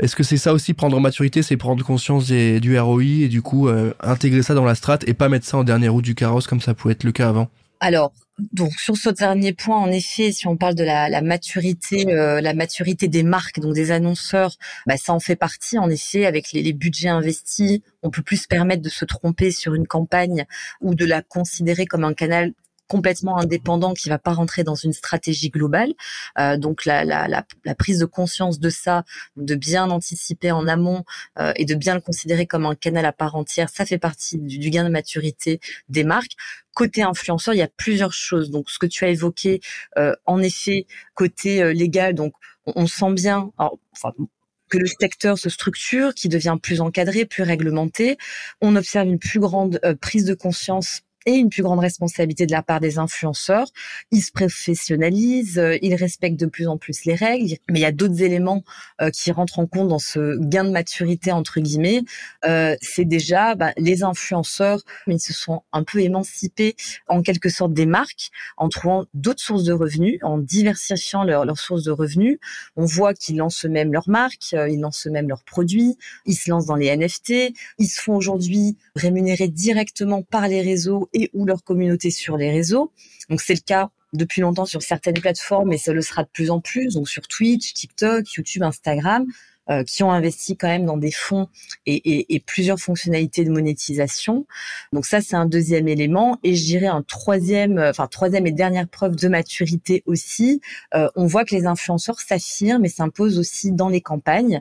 Est-ce 0.00 0.16
que 0.16 0.22
c'est 0.22 0.38
ça 0.38 0.54
aussi 0.54 0.72
prendre 0.72 0.96
en 0.96 1.00
maturité, 1.00 1.42
c'est 1.42 1.58
prendre 1.58 1.84
conscience 1.84 2.26
du 2.26 2.78
ROI 2.78 3.02
et 3.02 3.28
du 3.28 3.42
coup 3.42 3.68
euh, 3.68 3.92
intégrer 4.00 4.42
ça 4.42 4.54
dans 4.54 4.64
la 4.64 4.74
strate 4.74 5.06
et 5.06 5.12
pas 5.12 5.28
mettre 5.28 5.44
ça 5.44 5.58
en 5.58 5.64
dernière 5.64 5.92
roue 5.92 6.00
du 6.00 6.14
carrosse 6.14 6.46
comme 6.46 6.62
ça 6.62 6.72
pouvait 6.72 6.92
être 6.92 7.04
le 7.04 7.12
cas 7.12 7.28
avant? 7.28 7.50
Alors, 7.80 8.12
donc 8.52 8.72
sur 8.74 8.96
ce 8.96 9.08
dernier 9.08 9.54
point, 9.54 9.78
en 9.78 9.90
effet, 9.90 10.32
si 10.32 10.46
on 10.46 10.56
parle 10.56 10.74
de 10.74 10.84
la, 10.84 11.22
maturité, 11.22 12.12
euh, 12.12 12.40
la 12.40 12.52
maturité 12.54 13.08
des 13.08 13.22
marques, 13.22 13.58
donc 13.58 13.74
des 13.74 13.90
annonceurs, 13.90 14.56
bah, 14.86 14.96
ça 14.96 15.14
en 15.14 15.20
fait 15.20 15.36
partie. 15.36 15.78
En 15.78 15.88
effet, 15.88 16.26
avec 16.26 16.52
les, 16.52 16.62
les, 16.62 16.74
budgets 16.74 17.08
investis, 17.08 17.80
on 18.02 18.10
peut 18.10 18.22
plus 18.22 18.42
se 18.42 18.48
permettre 18.48 18.82
de 18.82 18.90
se 18.90 19.04
tromper 19.04 19.50
sur 19.50 19.74
une 19.74 19.86
campagne 19.86 20.44
ou 20.80 20.94
de 20.94 21.06
la 21.06 21.22
considérer 21.22 21.86
comme 21.86 22.04
un 22.04 22.14
canal 22.14 22.52
complètement 22.90 23.38
indépendant 23.38 23.94
qui 23.94 24.08
va 24.08 24.18
pas 24.18 24.32
rentrer 24.32 24.64
dans 24.64 24.74
une 24.74 24.92
stratégie 24.92 25.48
globale. 25.48 25.92
Euh, 26.40 26.56
donc 26.56 26.84
la, 26.84 27.04
la, 27.04 27.28
la, 27.28 27.46
la, 27.64 27.74
prise 27.76 28.00
de 28.00 28.04
conscience 28.04 28.58
de 28.58 28.68
ça, 28.68 29.04
de 29.36 29.54
bien 29.54 29.90
anticiper 29.90 30.50
en 30.50 30.66
amont 30.66 31.04
euh, 31.38 31.52
et 31.54 31.64
de 31.64 31.76
bien 31.76 31.94
le 31.94 32.00
considérer 32.00 32.46
comme 32.46 32.66
un 32.66 32.74
canal 32.74 33.06
à 33.06 33.12
part 33.12 33.36
entière, 33.36 33.68
ça 33.68 33.86
fait 33.86 33.98
partie 33.98 34.38
du, 34.38 34.58
du 34.58 34.70
gain 34.70 34.82
de 34.82 34.88
maturité 34.88 35.60
des 35.88 36.02
marques. 36.02 36.32
Côté 36.74 37.02
influenceur, 37.02 37.54
il 37.54 37.58
y 37.58 37.62
a 37.62 37.68
plusieurs 37.68 38.12
choses. 38.12 38.50
Donc, 38.50 38.70
ce 38.70 38.78
que 38.80 38.86
tu 38.86 39.04
as 39.04 39.08
évoqué, 39.08 39.60
euh, 39.96 40.14
en 40.26 40.42
effet, 40.42 40.86
côté 41.14 41.62
euh, 41.62 41.72
légal, 41.72 42.14
donc 42.14 42.32
on, 42.66 42.88
sent 42.88 43.12
bien, 43.12 43.52
enfin, 43.56 44.12
que 44.68 44.78
le 44.78 44.86
secteur 44.86 45.38
se 45.38 45.48
structure, 45.48 46.14
qui 46.14 46.28
devient 46.28 46.56
plus 46.62 46.80
encadré, 46.80 47.24
plus 47.24 47.42
réglementé. 47.42 48.16
On 48.60 48.74
observe 48.76 49.08
une 49.08 49.18
plus 49.18 49.40
grande 49.40 49.80
euh, 49.84 49.94
prise 49.94 50.24
de 50.24 50.34
conscience 50.34 51.02
et 51.26 51.34
une 51.34 51.50
plus 51.50 51.62
grande 51.62 51.80
responsabilité 51.80 52.46
de 52.46 52.52
la 52.52 52.62
part 52.62 52.80
des 52.80 52.98
influenceurs. 52.98 53.68
Ils 54.10 54.22
se 54.22 54.32
professionnalisent, 54.32 55.58
euh, 55.58 55.78
ils 55.82 55.94
respectent 55.94 56.40
de 56.40 56.46
plus 56.46 56.66
en 56.66 56.78
plus 56.78 57.04
les 57.04 57.14
règles, 57.14 57.56
mais 57.70 57.80
il 57.80 57.82
y 57.82 57.86
a 57.86 57.92
d'autres 57.92 58.22
éléments 58.22 58.64
euh, 59.00 59.10
qui 59.10 59.30
rentrent 59.30 59.58
en 59.58 59.66
compte 59.66 59.88
dans 59.88 59.98
ce 59.98 60.38
gain 60.38 60.64
de 60.64 60.70
maturité 60.70 61.32
entre 61.32 61.60
guillemets. 61.60 62.02
Euh, 62.44 62.76
c'est 62.80 63.04
déjà 63.04 63.54
bah, 63.54 63.72
les 63.76 64.02
influenceurs, 64.02 64.80
ils 65.06 65.20
se 65.20 65.32
sont 65.32 65.62
un 65.72 65.82
peu 65.82 66.00
émancipés 66.00 66.74
en 67.08 67.22
quelque 67.22 67.48
sorte 67.48 67.74
des 67.74 67.86
marques 67.86 68.30
en 68.56 68.68
trouvant 68.68 69.04
d'autres 69.14 69.42
sources 69.42 69.64
de 69.64 69.72
revenus, 69.72 70.18
en 70.22 70.38
diversifiant 70.38 71.24
leurs 71.24 71.58
sources 71.58 71.84
de 71.84 71.90
revenus. 71.90 72.38
On 72.76 72.84
voit 72.84 73.14
qu'ils 73.14 73.36
lancent 73.36 73.64
même 73.64 73.92
leurs 73.92 74.08
marques, 74.08 74.52
ils 74.52 74.80
lancent 74.80 75.06
même 75.06 75.28
leurs 75.28 75.44
produits, 75.44 75.96
ils 76.24 76.34
se 76.34 76.50
lancent 76.50 76.66
dans 76.66 76.76
les 76.76 76.94
NFT, 76.96 77.52
ils 77.78 77.86
se 77.86 78.00
font 78.00 78.16
aujourd'hui 78.16 78.76
rémunérer 78.94 79.48
directement 79.48 80.22
par 80.22 80.48
les 80.48 80.62
réseaux 80.62 81.09
et 81.12 81.30
ou 81.32 81.46
leur 81.46 81.62
communauté 81.64 82.10
sur 82.10 82.36
les 82.36 82.50
réseaux. 82.50 82.92
Donc 83.28 83.40
c'est 83.40 83.54
le 83.54 83.60
cas 83.60 83.90
depuis 84.12 84.40
longtemps 84.40 84.66
sur 84.66 84.82
certaines 84.82 85.20
plateformes 85.20 85.72
et 85.72 85.78
ça 85.78 85.92
le 85.92 86.02
sera 86.02 86.24
de 86.24 86.28
plus 86.32 86.50
en 86.50 86.60
plus, 86.60 86.94
donc 86.94 87.08
sur 87.08 87.28
Twitch, 87.28 87.72
TikTok, 87.74 88.32
YouTube, 88.32 88.62
Instagram, 88.62 89.26
euh, 89.70 89.84
qui 89.84 90.02
ont 90.02 90.10
investi 90.10 90.56
quand 90.56 90.66
même 90.66 90.84
dans 90.84 90.96
des 90.96 91.12
fonds 91.12 91.46
et, 91.86 91.94
et, 91.94 92.34
et, 92.34 92.40
plusieurs 92.40 92.80
fonctionnalités 92.80 93.44
de 93.44 93.50
monétisation. 93.50 94.46
Donc 94.92 95.06
ça, 95.06 95.20
c'est 95.20 95.36
un 95.36 95.46
deuxième 95.46 95.86
élément. 95.86 96.38
Et 96.42 96.56
je 96.56 96.64
dirais 96.64 96.88
un 96.88 97.02
troisième, 97.02 97.78
euh, 97.78 97.90
enfin 97.90 98.08
troisième 98.08 98.48
et 98.48 98.52
dernière 98.52 98.88
preuve 98.88 99.14
de 99.14 99.28
maturité 99.28 100.02
aussi. 100.06 100.60
Euh, 100.94 101.08
on 101.14 101.26
voit 101.26 101.44
que 101.44 101.54
les 101.54 101.66
influenceurs 101.66 102.18
s'affirment 102.18 102.84
et 102.84 102.88
s'imposent 102.88 103.38
aussi 103.38 103.70
dans 103.70 103.88
les 103.88 104.00
campagnes 104.00 104.60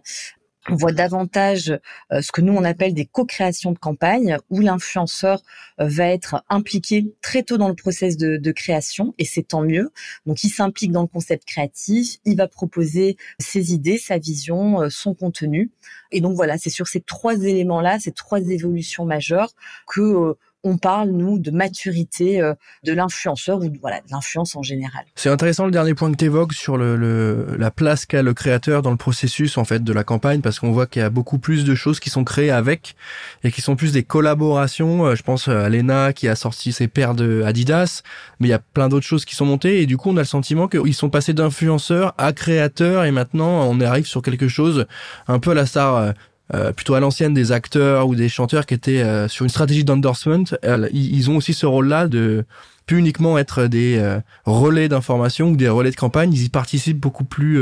on 0.72 0.76
voit 0.76 0.92
davantage 0.92 1.78
euh, 2.12 2.22
ce 2.22 2.32
que 2.32 2.42
nous 2.42 2.54
on 2.54 2.64
appelle 2.64 2.94
des 2.94 3.06
co-créations 3.06 3.72
de 3.72 3.80
campagne 3.80 4.38
où 4.50 4.60
l'influenceur 4.60 5.42
euh, 5.80 5.88
va 5.88 6.08
être 6.08 6.44
impliqué 6.50 7.14
très 7.22 7.44
tôt 7.44 7.58
dans 7.58 7.68
le 7.68 7.76
process 7.76 8.18
de, 8.18 8.38
de 8.38 8.52
création 8.52 9.14
et 9.18 9.26
c'est 9.26 9.44
tant 9.44 9.62
mieux. 9.62 9.92
Donc 10.26 10.44
il 10.44 10.50
s'implique 10.50 10.92
dans 10.92 11.02
le 11.02 11.08
concept 11.08 11.46
créatif, 11.46 12.18
il 12.26 12.38
va 12.38 12.48
proposer 12.48 13.18
ses 13.40 13.74
idées, 13.74 13.98
sa 13.98 14.18
vision, 14.18 14.82
euh, 14.82 14.90
son 14.90 15.14
contenu. 15.14 15.72
Et 16.12 16.22
donc 16.22 16.36
voilà, 16.36 16.58
c'est 16.58 16.70
sur 16.70 16.88
ces 16.88 17.02
trois 17.02 17.36
éléments-là, 17.36 18.00
ces 18.00 18.12
trois 18.12 18.42
évolutions 18.42 19.06
majeures 19.06 19.54
que 19.88 20.36
on 20.64 20.78
parle 20.78 21.10
nous 21.10 21.40
de 21.40 21.52
maturité 21.52 22.42
euh, 22.42 22.54
de 22.84 22.92
l'influenceur 22.94 23.60
ou 23.60 23.72
voilà 23.82 24.00
de 24.02 24.12
l'influence 24.12 24.56
en 24.56 24.64
général. 24.64 25.06
C'est 25.16 25.30
intéressant 25.30 25.66
le 25.66 25.72
dernier 25.72 25.94
point 25.94 26.12
que 26.12 26.18
tu 26.18 26.26
évoques 26.26 26.54
sur 26.54 26.78
le, 26.78 26.96
le 26.98 27.56
la 27.58 27.72
place 27.72 28.06
qu'a 28.06 28.22
le 28.22 28.34
créateur 28.34 28.82
dans 28.82 28.92
le 28.92 28.98
processus 28.98 29.58
en 29.58 29.64
fait 29.64 29.84
de 29.84 29.94
la 29.94 30.04
campagne 30.04 30.42
parce 30.42 30.60
qu'on 30.60 30.72
voit 30.72 30.86
qu'il 30.86 31.02
y 31.02 31.06
a 31.06 31.10
beaucoup 31.10 31.40
plus 31.40 31.64
de 31.64 31.76
choses 31.76 32.00
qui 32.00 32.10
sont 32.10 32.24
créées 32.24 32.52
avec 32.52 32.96
et 33.44 33.52
qui 33.52 33.62
sont 33.62 33.76
plus 33.76 33.94
des 33.94 34.04
collaborations. 34.04 35.06
Euh, 35.06 35.16
je 35.16 35.24
pense 35.24 35.48
à 35.48 35.70
Lena 35.70 36.12
qui 36.14 36.28
a 36.28 36.36
sorti 36.36 36.74
ses 36.74 36.88
paires 36.88 37.16
de 37.16 37.44
Adidas, 37.44 38.02
mais 38.40 38.48
il 38.48 38.52
y 38.52 38.54
a 38.54 38.60
plein 38.60 38.90
d'autres 38.90 39.06
choses 39.06 39.26
qui 39.26 39.36
sont 39.36 39.46
montées 39.46 39.82
et 39.82 39.86
du 39.86 39.98
coup 39.98 40.10
on 40.10 40.18
a 40.18 40.22
le 40.22 40.26
sentiment 40.26 40.68
qu'ils 40.68 40.94
sont 40.94 41.10
passés 41.10 41.34
d'influenceurs 41.34 42.14
à 42.18 42.34
créateurs 42.34 43.06
et 43.06 43.12
maintenant 43.12 43.70
on 43.70 43.80
arrive 43.80 44.06
sur 44.06 44.22
quelque 44.22 44.48
chose 44.48 44.88
un 45.28 45.40
peu 45.40 45.52
à 45.52 45.54
la 45.54 45.66
star 45.66 46.14
euh, 46.54 46.60
euh, 46.60 46.74
plutôt 46.74 46.94
à 46.94 47.00
l'ancienne 47.00 47.34
des 47.34 47.52
acteurs 47.52 48.08
ou 48.08 48.16
des 48.16 48.30
chanteurs 48.30 48.66
qui 48.66 48.74
étaient 48.74 49.02
euh, 49.02 49.28
sur 49.28 49.44
une 49.44 49.50
stratégie 49.50 49.84
d'endorsement. 49.84 50.44
Euh, 50.66 50.90
ils 50.92 51.30
ont 51.30 51.38
aussi 51.38 51.54
ce 51.54 51.66
rôle-là 51.66 52.08
de 52.08 52.46
plus 52.86 52.98
uniquement 52.98 53.38
être 53.38 53.68
des 53.68 54.02
relais 54.46 54.90
d'information 54.90 55.50
ou 55.50 55.56
des 55.56 55.70
relais 55.70 55.92
de 55.92 55.96
campagne. 55.96 56.34
Ils 56.34 56.46
y 56.46 56.50
participent 56.50 57.00
beaucoup 57.00 57.24
plus 57.24 57.62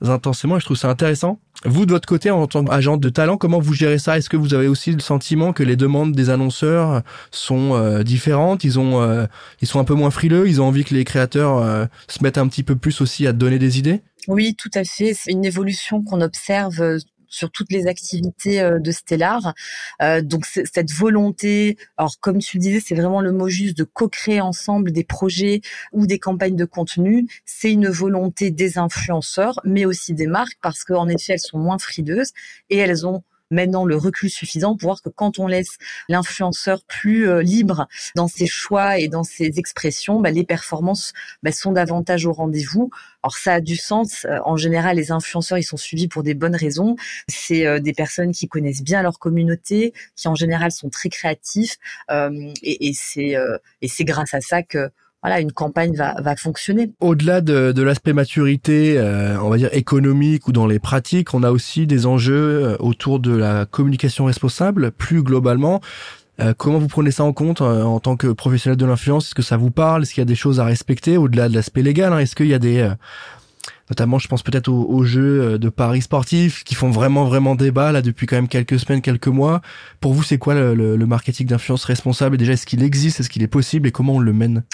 intensément 0.00 0.56
et 0.56 0.60
je 0.60 0.64
trouve 0.64 0.76
ça 0.76 0.88
intéressant. 0.88 1.40
Vous, 1.64 1.86
de 1.86 1.92
votre 1.92 2.06
côté, 2.06 2.30
en 2.30 2.46
tant 2.46 2.64
qu'agent 2.64 2.96
de 2.96 3.08
talent, 3.08 3.36
comment 3.36 3.58
vous 3.58 3.72
gérez 3.72 3.98
ça? 3.98 4.18
Est-ce 4.18 4.28
que 4.28 4.36
vous 4.36 4.54
avez 4.54 4.68
aussi 4.68 4.92
le 4.92 5.00
sentiment 5.00 5.52
que 5.52 5.62
les 5.62 5.76
demandes 5.76 6.12
des 6.12 6.30
annonceurs 6.30 7.02
sont 7.30 7.74
euh, 7.74 8.02
différentes? 8.04 8.64
Ils 8.64 8.78
ont, 8.78 9.00
euh, 9.00 9.26
ils 9.60 9.66
sont 9.66 9.80
un 9.80 9.84
peu 9.84 9.94
moins 9.94 10.10
frileux? 10.10 10.46
Ils 10.46 10.60
ont 10.60 10.66
envie 10.66 10.84
que 10.84 10.94
les 10.94 11.04
créateurs 11.04 11.58
euh, 11.58 11.86
se 12.06 12.22
mettent 12.22 12.38
un 12.38 12.46
petit 12.46 12.62
peu 12.62 12.76
plus 12.76 13.00
aussi 13.00 13.26
à 13.26 13.32
donner 13.32 13.58
des 13.58 13.78
idées? 13.78 14.02
Oui, 14.28 14.54
tout 14.56 14.70
à 14.74 14.84
fait. 14.84 15.14
C'est 15.14 15.32
une 15.32 15.44
évolution 15.44 16.02
qu'on 16.02 16.20
observe 16.20 16.98
sur 17.34 17.50
toutes 17.50 17.72
les 17.72 17.86
activités 17.86 18.60
euh, 18.60 18.78
de 18.78 18.92
Stellar. 18.92 19.54
Euh, 20.02 20.22
donc 20.22 20.46
cette 20.46 20.92
volonté, 20.92 21.76
alors 21.96 22.18
comme 22.20 22.38
tu 22.38 22.58
le 22.58 22.62
disais, 22.62 22.80
c'est 22.80 22.94
vraiment 22.94 23.20
le 23.20 23.32
mot 23.32 23.48
juste 23.48 23.76
de 23.76 23.84
co-créer 23.84 24.40
ensemble 24.40 24.92
des 24.92 25.04
projets 25.04 25.60
ou 25.92 26.06
des 26.06 26.18
campagnes 26.18 26.56
de 26.56 26.64
contenu. 26.64 27.26
C'est 27.44 27.72
une 27.72 27.88
volonté 27.88 28.50
des 28.50 28.78
influenceurs, 28.78 29.60
mais 29.64 29.84
aussi 29.84 30.14
des 30.14 30.26
marques, 30.26 30.58
parce 30.62 30.84
qu'en 30.84 31.08
effet, 31.08 31.34
elles 31.34 31.40
sont 31.40 31.58
moins 31.58 31.78
frileuses 31.78 32.32
et 32.70 32.78
elles 32.78 33.06
ont 33.06 33.22
maintenant 33.54 33.84
le 33.84 33.96
recul 33.96 34.28
suffisant 34.28 34.76
pour 34.76 34.88
voir 34.88 35.02
que 35.02 35.08
quand 35.08 35.38
on 35.38 35.46
laisse 35.46 35.78
l'influenceur 36.08 36.82
plus 36.84 37.28
euh, 37.28 37.42
libre 37.42 37.88
dans 38.14 38.28
ses 38.28 38.46
choix 38.46 38.98
et 38.98 39.08
dans 39.08 39.24
ses 39.24 39.58
expressions, 39.58 40.20
bah, 40.20 40.30
les 40.30 40.44
performances 40.44 41.12
bah, 41.42 41.52
sont 41.52 41.72
davantage 41.72 42.26
au 42.26 42.32
rendez-vous. 42.32 42.90
Alors 43.22 43.36
ça 43.36 43.54
a 43.54 43.60
du 43.60 43.76
sens. 43.76 44.26
Euh, 44.26 44.38
en 44.44 44.56
général, 44.56 44.96
les 44.96 45.10
influenceurs, 45.10 45.58
ils 45.58 45.64
sont 45.64 45.76
suivis 45.76 46.08
pour 46.08 46.22
des 46.22 46.34
bonnes 46.34 46.56
raisons. 46.56 46.96
C'est 47.28 47.66
euh, 47.66 47.80
des 47.80 47.92
personnes 47.92 48.32
qui 48.32 48.48
connaissent 48.48 48.82
bien 48.82 49.02
leur 49.02 49.18
communauté, 49.18 49.94
qui 50.16 50.28
en 50.28 50.34
général 50.34 50.72
sont 50.72 50.90
très 50.90 51.08
créatifs, 51.08 51.78
et, 52.10 52.88
et 52.88 52.92
c'est 52.92 53.34
et 53.80 53.88
c'est 53.88 54.04
grâce 54.04 54.34
à 54.34 54.40
ça 54.40 54.62
que 54.62 54.90
voilà, 55.24 55.40
une 55.40 55.52
campagne 55.52 55.96
va, 55.96 56.20
va 56.20 56.36
fonctionner. 56.36 56.92
Au-delà 57.00 57.40
de, 57.40 57.72
de 57.72 57.82
l'aspect 57.82 58.12
maturité, 58.12 58.98
euh, 58.98 59.40
on 59.40 59.48
va 59.48 59.56
dire 59.56 59.70
économique 59.72 60.48
ou 60.48 60.52
dans 60.52 60.66
les 60.66 60.78
pratiques, 60.78 61.32
on 61.32 61.42
a 61.42 61.50
aussi 61.50 61.86
des 61.86 62.04
enjeux 62.04 62.34
euh, 62.62 62.76
autour 62.78 63.20
de 63.20 63.34
la 63.34 63.64
communication 63.64 64.26
responsable, 64.26 64.90
plus 64.92 65.22
globalement. 65.22 65.80
Euh, 66.40 66.52
comment 66.54 66.78
vous 66.78 66.88
prenez 66.88 67.10
ça 67.10 67.24
en 67.24 67.32
compte 67.32 67.62
en 67.62 68.00
tant 68.00 68.16
que 68.16 68.26
professionnel 68.26 68.76
de 68.76 68.84
l'influence? 68.84 69.28
Est-ce 69.28 69.34
que 69.34 69.40
ça 69.40 69.56
vous 69.56 69.70
parle? 69.70 70.02
Est-ce 70.02 70.12
qu'il 70.12 70.20
y 70.20 70.22
a 70.22 70.26
des 70.26 70.34
choses 70.34 70.60
à 70.60 70.64
respecter 70.66 71.16
au-delà 71.16 71.48
de 71.48 71.54
l'aspect 71.54 71.80
légal 71.80 72.12
hein? 72.12 72.18
Est-ce 72.18 72.36
qu'il 72.36 72.48
y 72.48 72.54
a 72.54 72.58
des 72.58 72.86
notamment 73.88 74.18
je 74.18 74.28
pense 74.28 74.42
peut-être 74.42 74.68
aux, 74.68 74.84
aux, 74.90 75.04
jeux 75.04 75.58
de 75.58 75.68
paris 75.70 76.02
sportifs 76.02 76.64
qui 76.64 76.74
font 76.74 76.90
vraiment 76.90 77.24
vraiment 77.24 77.54
débat 77.54 77.92
là 77.92 78.02
depuis 78.02 78.26
quand 78.26 78.36
même 78.36 78.48
quelques 78.48 78.78
semaines, 78.78 79.00
quelques 79.00 79.28
mois. 79.28 79.62
Pour 80.00 80.12
vous, 80.12 80.22
c'est 80.22 80.36
quoi 80.36 80.52
le, 80.54 80.74
le, 80.74 80.96
le 80.96 81.06
marketing 81.06 81.46
d'influence 81.46 81.84
responsable? 81.84 82.34
Et 82.34 82.38
déjà 82.38 82.52
est-ce 82.52 82.66
qu'il 82.66 82.82
existe, 82.82 83.20
est-ce 83.20 83.30
qu'il 83.30 83.42
est 83.42 83.46
possible? 83.46 83.88
Et 83.88 83.92
comment 83.92 84.16
on 84.16 84.20
le 84.20 84.34
mène? 84.34 84.64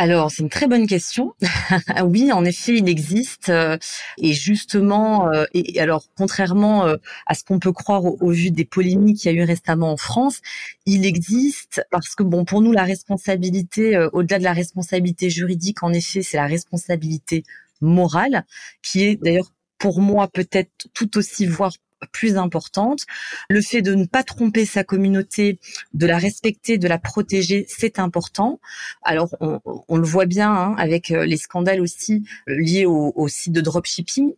Alors, 0.00 0.30
c'est 0.30 0.44
une 0.44 0.48
très 0.48 0.68
bonne 0.68 0.86
question. 0.86 1.34
oui, 2.04 2.30
en 2.30 2.44
effet, 2.44 2.76
il 2.76 2.88
existe. 2.88 3.48
Euh, 3.48 3.76
et 4.16 4.32
justement, 4.32 5.28
euh, 5.32 5.44
et, 5.54 5.80
alors, 5.80 6.04
contrairement 6.16 6.86
euh, 6.86 6.98
à 7.26 7.34
ce 7.34 7.42
qu'on 7.42 7.58
peut 7.58 7.72
croire 7.72 8.04
au, 8.04 8.30
vu 8.30 8.52
des 8.52 8.64
polémiques 8.64 9.18
qu'il 9.18 9.32
y 9.32 9.36
a 9.36 9.42
eu 9.42 9.44
récemment 9.44 9.90
en 9.90 9.96
France, 9.96 10.38
il 10.86 11.04
existe 11.04 11.82
parce 11.90 12.14
que, 12.14 12.22
bon, 12.22 12.44
pour 12.44 12.62
nous, 12.62 12.70
la 12.70 12.84
responsabilité, 12.84 13.98
au-delà 14.12 14.38
de 14.38 14.44
la 14.44 14.52
responsabilité 14.52 15.30
juridique, 15.30 15.82
en 15.82 15.92
effet, 15.92 16.22
c'est 16.22 16.36
la 16.36 16.46
responsabilité 16.46 17.42
morale, 17.80 18.44
qui 18.82 19.02
est 19.02 19.16
d'ailleurs 19.16 19.50
pour 19.78 20.00
moi 20.00 20.28
peut-être 20.28 20.70
tout 20.94 21.18
aussi, 21.18 21.44
voire 21.44 21.72
plus 22.12 22.36
importante. 22.36 23.00
Le 23.48 23.60
fait 23.60 23.82
de 23.82 23.94
ne 23.94 24.04
pas 24.04 24.22
tromper 24.22 24.64
sa 24.64 24.84
communauté, 24.84 25.58
de 25.94 26.06
la 26.06 26.18
respecter, 26.18 26.78
de 26.78 26.88
la 26.88 26.98
protéger, 26.98 27.66
c'est 27.68 27.98
important. 27.98 28.60
Alors, 29.02 29.34
on, 29.40 29.96
le 29.96 30.06
voit 30.06 30.26
bien 30.26 30.52
hein, 30.52 30.74
avec 30.78 31.10
euh, 31.10 31.24
les 31.24 31.36
scandales 31.36 31.80
aussi 31.80 32.24
euh, 32.48 32.54
liés 32.58 32.86
au, 32.86 33.12
au 33.14 33.28
site 33.28 33.52
de 33.52 33.60
dropshipping 33.60 34.34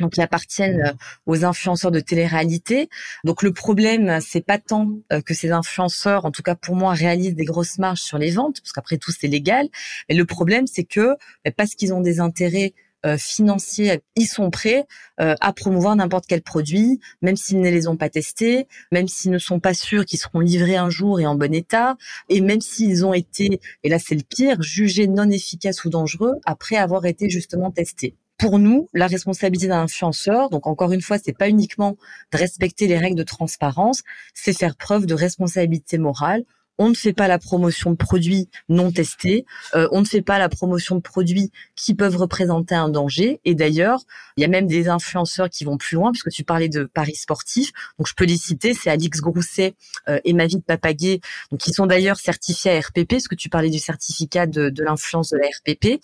donc 0.00 0.12
qui 0.12 0.22
appartiennent 0.22 0.80
euh, 0.80 0.92
aux 1.26 1.44
influenceurs 1.44 1.90
de 1.90 1.98
télé-réalité. 1.98 2.88
Donc 3.24 3.42
le 3.42 3.52
problème, 3.52 4.20
c'est 4.20 4.44
pas 4.44 4.58
tant 4.58 4.92
que 5.24 5.34
ces 5.34 5.50
influenceurs, 5.50 6.24
en 6.24 6.30
tout 6.30 6.42
cas 6.42 6.54
pour 6.54 6.76
moi, 6.76 6.92
réalisent 6.92 7.34
des 7.34 7.44
grosses 7.44 7.78
marges 7.78 8.00
sur 8.00 8.16
les 8.16 8.30
ventes, 8.30 8.60
parce 8.60 8.72
qu'après 8.72 8.98
tout 8.98 9.10
c'est 9.10 9.26
légal. 9.26 9.66
Mais 10.08 10.14
le 10.14 10.24
problème, 10.24 10.68
c'est 10.68 10.84
que 10.84 11.16
parce 11.56 11.74
qu'ils 11.74 11.92
ont 11.92 12.00
des 12.00 12.20
intérêts 12.20 12.74
financiers, 13.16 14.00
ils 14.16 14.26
sont 14.26 14.50
prêts 14.50 14.86
euh, 15.20 15.34
à 15.40 15.52
promouvoir 15.52 15.96
n'importe 15.96 16.26
quel 16.26 16.42
produit, 16.42 17.00
même 17.22 17.36
s'ils 17.36 17.60
ne 17.60 17.70
les 17.70 17.88
ont 17.88 17.96
pas 17.96 18.08
testés, 18.08 18.66
même 18.92 19.08
s'ils 19.08 19.30
ne 19.30 19.38
sont 19.38 19.60
pas 19.60 19.74
sûrs 19.74 20.04
qu'ils 20.04 20.18
seront 20.18 20.40
livrés 20.40 20.76
un 20.76 20.90
jour 20.90 21.20
et 21.20 21.26
en 21.26 21.34
bon 21.34 21.54
état, 21.54 21.96
et 22.28 22.40
même 22.40 22.60
s'ils 22.60 23.06
ont 23.06 23.14
été, 23.14 23.60
et 23.84 23.88
là 23.88 23.98
c'est 23.98 24.14
le 24.14 24.22
pire, 24.28 24.60
jugés 24.62 25.06
non 25.06 25.30
efficaces 25.30 25.84
ou 25.84 25.90
dangereux 25.90 26.34
après 26.44 26.76
avoir 26.76 27.06
été 27.06 27.30
justement 27.30 27.70
testés. 27.70 28.16
Pour 28.38 28.60
nous, 28.60 28.88
la 28.94 29.08
responsabilité 29.08 29.66
d'un 29.66 29.82
influenceur, 29.82 30.48
donc 30.48 30.68
encore 30.68 30.92
une 30.92 31.00
fois, 31.00 31.18
c'est 31.18 31.36
pas 31.36 31.48
uniquement 31.48 31.96
de 32.32 32.38
respecter 32.38 32.86
les 32.86 32.96
règles 32.96 33.16
de 33.16 33.24
transparence, 33.24 34.02
c'est 34.32 34.56
faire 34.56 34.76
preuve 34.76 35.06
de 35.06 35.14
responsabilité 35.14 35.98
morale 35.98 36.44
on 36.78 36.88
ne 36.88 36.94
fait 36.94 37.12
pas 37.12 37.28
la 37.28 37.38
promotion 37.38 37.90
de 37.90 37.96
produits 37.96 38.48
non 38.68 38.90
testés, 38.90 39.44
euh, 39.74 39.88
on 39.92 40.00
ne 40.00 40.06
fait 40.06 40.22
pas 40.22 40.38
la 40.38 40.48
promotion 40.48 40.96
de 40.96 41.00
produits 41.00 41.50
qui 41.76 41.94
peuvent 41.94 42.16
représenter 42.16 42.74
un 42.74 42.88
danger. 42.88 43.40
Et 43.44 43.54
d'ailleurs, 43.54 44.00
il 44.36 44.42
y 44.42 44.44
a 44.44 44.48
même 44.48 44.66
des 44.66 44.88
influenceurs 44.88 45.50
qui 45.50 45.64
vont 45.64 45.76
plus 45.76 45.96
loin, 45.96 46.12
puisque 46.12 46.30
tu 46.30 46.44
parlais 46.44 46.68
de 46.68 46.84
paris 46.84 47.16
sportifs. 47.16 47.72
Donc 47.98 48.06
je 48.06 48.14
peux 48.14 48.24
les 48.24 48.36
citer, 48.36 48.74
c'est 48.74 48.90
Alix 48.90 49.20
Grousset 49.20 49.74
euh, 50.08 50.20
et 50.24 50.32
Mavid 50.32 50.62
Papaguet, 50.64 51.20
donc 51.50 51.60
qui 51.60 51.72
sont 51.72 51.86
d'ailleurs 51.86 52.18
certifiés 52.18 52.70
à 52.70 52.80
RPP, 52.80 53.08
parce 53.10 53.28
que 53.28 53.34
tu 53.34 53.48
parlais 53.48 53.70
du 53.70 53.78
certificat 53.78 54.46
de, 54.46 54.72
l'influence 54.78 55.30
de 55.30 55.38
la 55.38 55.46
RPP. 55.46 56.00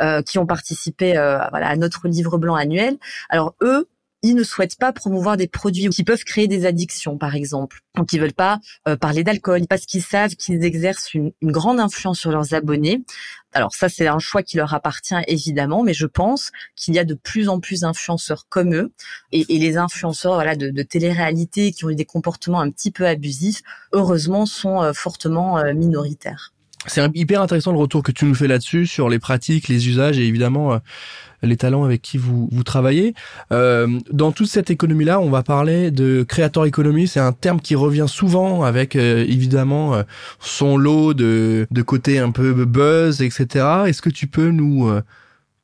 Euh, 0.00 0.22
qui 0.22 0.38
ont 0.38 0.46
participé 0.46 1.12
voilà, 1.12 1.68
à 1.68 1.76
notre 1.76 2.08
livre 2.08 2.38
blanc 2.38 2.54
annuel. 2.54 2.96
Alors 3.28 3.54
eux, 3.62 3.86
ils 4.22 4.34
ne 4.34 4.42
souhaitent 4.44 4.78
pas 4.78 4.92
promouvoir 4.92 5.36
des 5.36 5.48
produits 5.48 5.88
qui 5.88 6.04
peuvent 6.04 6.24
créer 6.24 6.48
des 6.48 6.64
addictions, 6.66 7.18
par 7.18 7.34
exemple. 7.34 7.80
Donc, 7.96 8.12
ils 8.12 8.20
veulent 8.20 8.32
pas 8.32 8.60
euh, 8.88 8.96
parler 8.96 9.24
d'alcool 9.24 9.66
parce 9.68 9.84
qu'ils 9.84 10.02
savent 10.02 10.36
qu'ils 10.36 10.64
exercent 10.64 11.14
une, 11.14 11.32
grande 11.42 11.80
influence 11.80 12.20
sur 12.20 12.30
leurs 12.30 12.54
abonnés. 12.54 13.02
Alors 13.52 13.74
ça, 13.74 13.88
c'est 13.88 14.06
un 14.06 14.18
choix 14.18 14.42
qui 14.42 14.56
leur 14.56 14.72
appartient 14.72 15.14
évidemment, 15.26 15.82
mais 15.82 15.92
je 15.92 16.06
pense 16.06 16.52
qu'il 16.74 16.94
y 16.94 16.98
a 16.98 17.04
de 17.04 17.14
plus 17.14 17.48
en 17.48 17.60
plus 17.60 17.80
d'influenceurs 17.80 18.46
comme 18.48 18.74
eux 18.74 18.92
et, 19.30 19.44
les 19.44 19.76
influenceurs 19.76 20.34
voilà 20.34 20.56
de, 20.56 20.70
de 20.70 20.82
télé-réalité 20.82 21.72
qui 21.72 21.84
ont 21.84 21.90
eu 21.90 21.94
des 21.94 22.06
comportements 22.06 22.60
un 22.60 22.70
petit 22.70 22.90
peu 22.90 23.06
abusifs, 23.06 23.62
heureusement, 23.92 24.46
sont 24.46 24.82
euh, 24.82 24.92
fortement 24.94 25.58
euh, 25.58 25.74
minoritaires. 25.74 26.54
C'est 26.86 27.08
hyper 27.14 27.40
intéressant 27.40 27.72
le 27.72 27.78
retour 27.78 28.02
que 28.02 28.12
tu 28.12 28.24
nous 28.24 28.34
fais 28.34 28.48
là-dessus 28.48 28.86
sur 28.86 29.08
les 29.08 29.18
pratiques, 29.18 29.68
les 29.68 29.88
usages 29.88 30.18
et 30.18 30.26
évidemment 30.26 30.80
les 31.42 31.56
talents 31.56 31.84
avec 31.84 32.02
qui 32.02 32.18
vous, 32.18 32.48
vous 32.50 32.62
travaillez. 32.62 33.14
Euh, 33.52 33.98
dans 34.10 34.32
toute 34.32 34.48
cette 34.48 34.70
économie-là, 34.70 35.20
on 35.20 35.30
va 35.30 35.42
parler 35.42 35.90
de 35.90 36.22
créateur 36.22 36.64
économie. 36.66 37.08
C'est 37.08 37.20
un 37.20 37.32
terme 37.32 37.60
qui 37.60 37.74
revient 37.74 38.06
souvent 38.08 38.62
avec 38.62 38.96
euh, 38.96 39.24
évidemment 39.28 39.94
euh, 39.94 40.02
son 40.40 40.76
lot 40.76 41.14
de, 41.14 41.66
de 41.70 41.82
côté 41.82 42.18
un 42.18 42.30
peu 42.30 42.52
buzz, 42.64 43.22
etc. 43.22 43.66
Est-ce 43.86 44.02
que 44.02 44.10
tu 44.10 44.26
peux 44.26 44.50
nous 44.50 44.90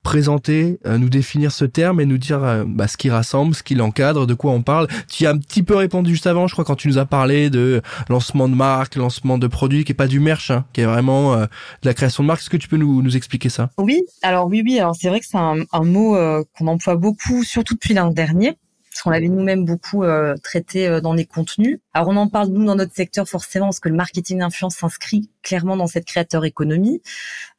présenter, 0.02 0.78
euh, 0.86 0.96
nous 0.98 1.08
définir 1.08 1.52
ce 1.52 1.64
terme 1.64 2.00
et 2.00 2.06
nous 2.06 2.18
dire 2.18 2.42
euh, 2.42 2.64
bah, 2.66 2.88
ce 2.88 2.96
qui 2.96 3.10
rassemble, 3.10 3.54
ce 3.54 3.62
qui 3.62 3.74
l'encadre, 3.74 4.26
de 4.26 4.34
quoi 4.34 4.52
on 4.52 4.62
parle. 4.62 4.88
Tu 5.10 5.26
as 5.26 5.30
un 5.30 5.38
petit 5.38 5.62
peu 5.62 5.76
répondu 5.76 6.12
juste 6.12 6.26
avant, 6.26 6.46
je 6.46 6.54
crois, 6.54 6.64
quand 6.64 6.76
tu 6.76 6.88
nous 6.88 6.98
as 6.98 7.04
parlé 7.04 7.50
de 7.50 7.82
lancement 8.08 8.48
de 8.48 8.54
marque, 8.54 8.96
lancement 8.96 9.38
de 9.38 9.46
produits, 9.46 9.84
qui 9.84 9.92
est 9.92 9.94
pas 9.94 10.06
du 10.06 10.20
merch, 10.20 10.50
hein, 10.50 10.64
qui 10.72 10.80
est 10.80 10.86
vraiment 10.86 11.34
euh, 11.34 11.44
de 11.82 11.88
la 11.88 11.94
création 11.94 12.22
de 12.22 12.28
marque. 12.28 12.40
Est-ce 12.40 12.50
que 12.50 12.56
tu 12.56 12.68
peux 12.68 12.76
nous, 12.76 13.02
nous 13.02 13.16
expliquer 13.16 13.48
ça? 13.48 13.70
Oui, 13.78 14.02
alors 14.22 14.46
oui, 14.46 14.62
oui. 14.64 14.78
Alors 14.78 14.96
c'est 14.96 15.08
vrai 15.08 15.20
que 15.20 15.26
c'est 15.26 15.36
un, 15.36 15.58
un, 15.72 15.84
mot 15.84 16.16
qu'on 16.56 16.66
emploie 16.66 16.96
beaucoup, 16.96 17.44
surtout 17.44 17.74
depuis 17.74 17.94
l'an 17.94 18.10
dernier 18.10 18.56
parce 18.98 19.04
qu'on 19.04 19.10
l'avait 19.10 19.28
nous-mêmes 19.28 19.64
beaucoup 19.64 20.02
euh, 20.02 20.34
traité 20.42 20.88
euh, 20.88 21.00
dans 21.00 21.14
les 21.14 21.24
contenus. 21.24 21.78
Alors 21.94 22.08
on 22.08 22.16
en 22.16 22.26
parle 22.26 22.48
nous 22.48 22.64
dans 22.64 22.74
notre 22.74 22.96
secteur 22.96 23.28
forcément 23.28 23.66
parce 23.66 23.78
que 23.78 23.88
le 23.88 23.94
marketing 23.94 24.40
d'influence 24.40 24.74
s'inscrit 24.74 25.30
clairement 25.44 25.76
dans 25.76 25.86
cette 25.86 26.04
créateur 26.04 26.44
économie. 26.44 27.00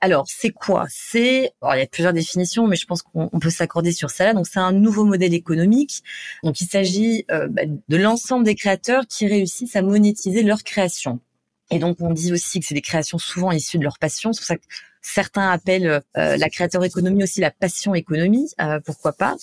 Alors 0.02 0.26
c'est 0.28 0.50
quoi? 0.50 0.86
C'est 0.90 1.54
il 1.64 1.80
y 1.80 1.82
a 1.82 1.88
plusieurs 1.88 2.12
définitions, 2.12 2.68
mais 2.68 2.76
je 2.76 2.86
pense 2.86 3.04
qu'on 3.04 3.40
peut 3.40 3.52
s'accorder 3.52 3.94
sur 3.94 4.10
ça. 4.10 4.34
Donc 4.34 4.48
c'est 4.48 4.60
un 4.60 4.74
nouveau 4.74 5.06
modèle 5.06 5.34
économique. 5.34 6.04
Donc 6.44 6.60
il 6.60 6.68
s'agit 6.68 7.24
euh, 7.32 7.48
bah, 7.50 7.62
de 7.66 7.98
l'ensemble 7.98 8.44
des 8.44 8.56
créateurs 8.56 9.08
qui 9.08 9.26
réussissent 9.26 9.78
à 9.78 9.82
monétiser 9.82 10.44
leur 10.44 10.64
création. 10.66 11.22
Et 11.72 11.80
donc 11.80 12.02
on 12.02 12.12
dit 12.12 12.34
aussi 12.34 12.60
que 12.60 12.66
c'est 12.66 12.76
des 12.76 12.82
créations 12.82 13.18
souvent 13.18 13.54
issues 13.54 13.78
de 13.78 13.84
leur 13.86 13.98
passion. 13.98 14.34
C'est 14.34 14.42
pour 14.42 14.48
ça 14.48 14.58
que 14.58 14.64
certains 15.02 15.50
appellent 15.50 16.02
la 16.16 16.50
créateur 16.50 16.84
économie 16.84 17.24
aussi 17.24 17.40
la 17.40 17.52
passion 17.52 17.96
économie, 17.96 18.52
pourquoi 18.84 19.14
pas. 19.14 19.38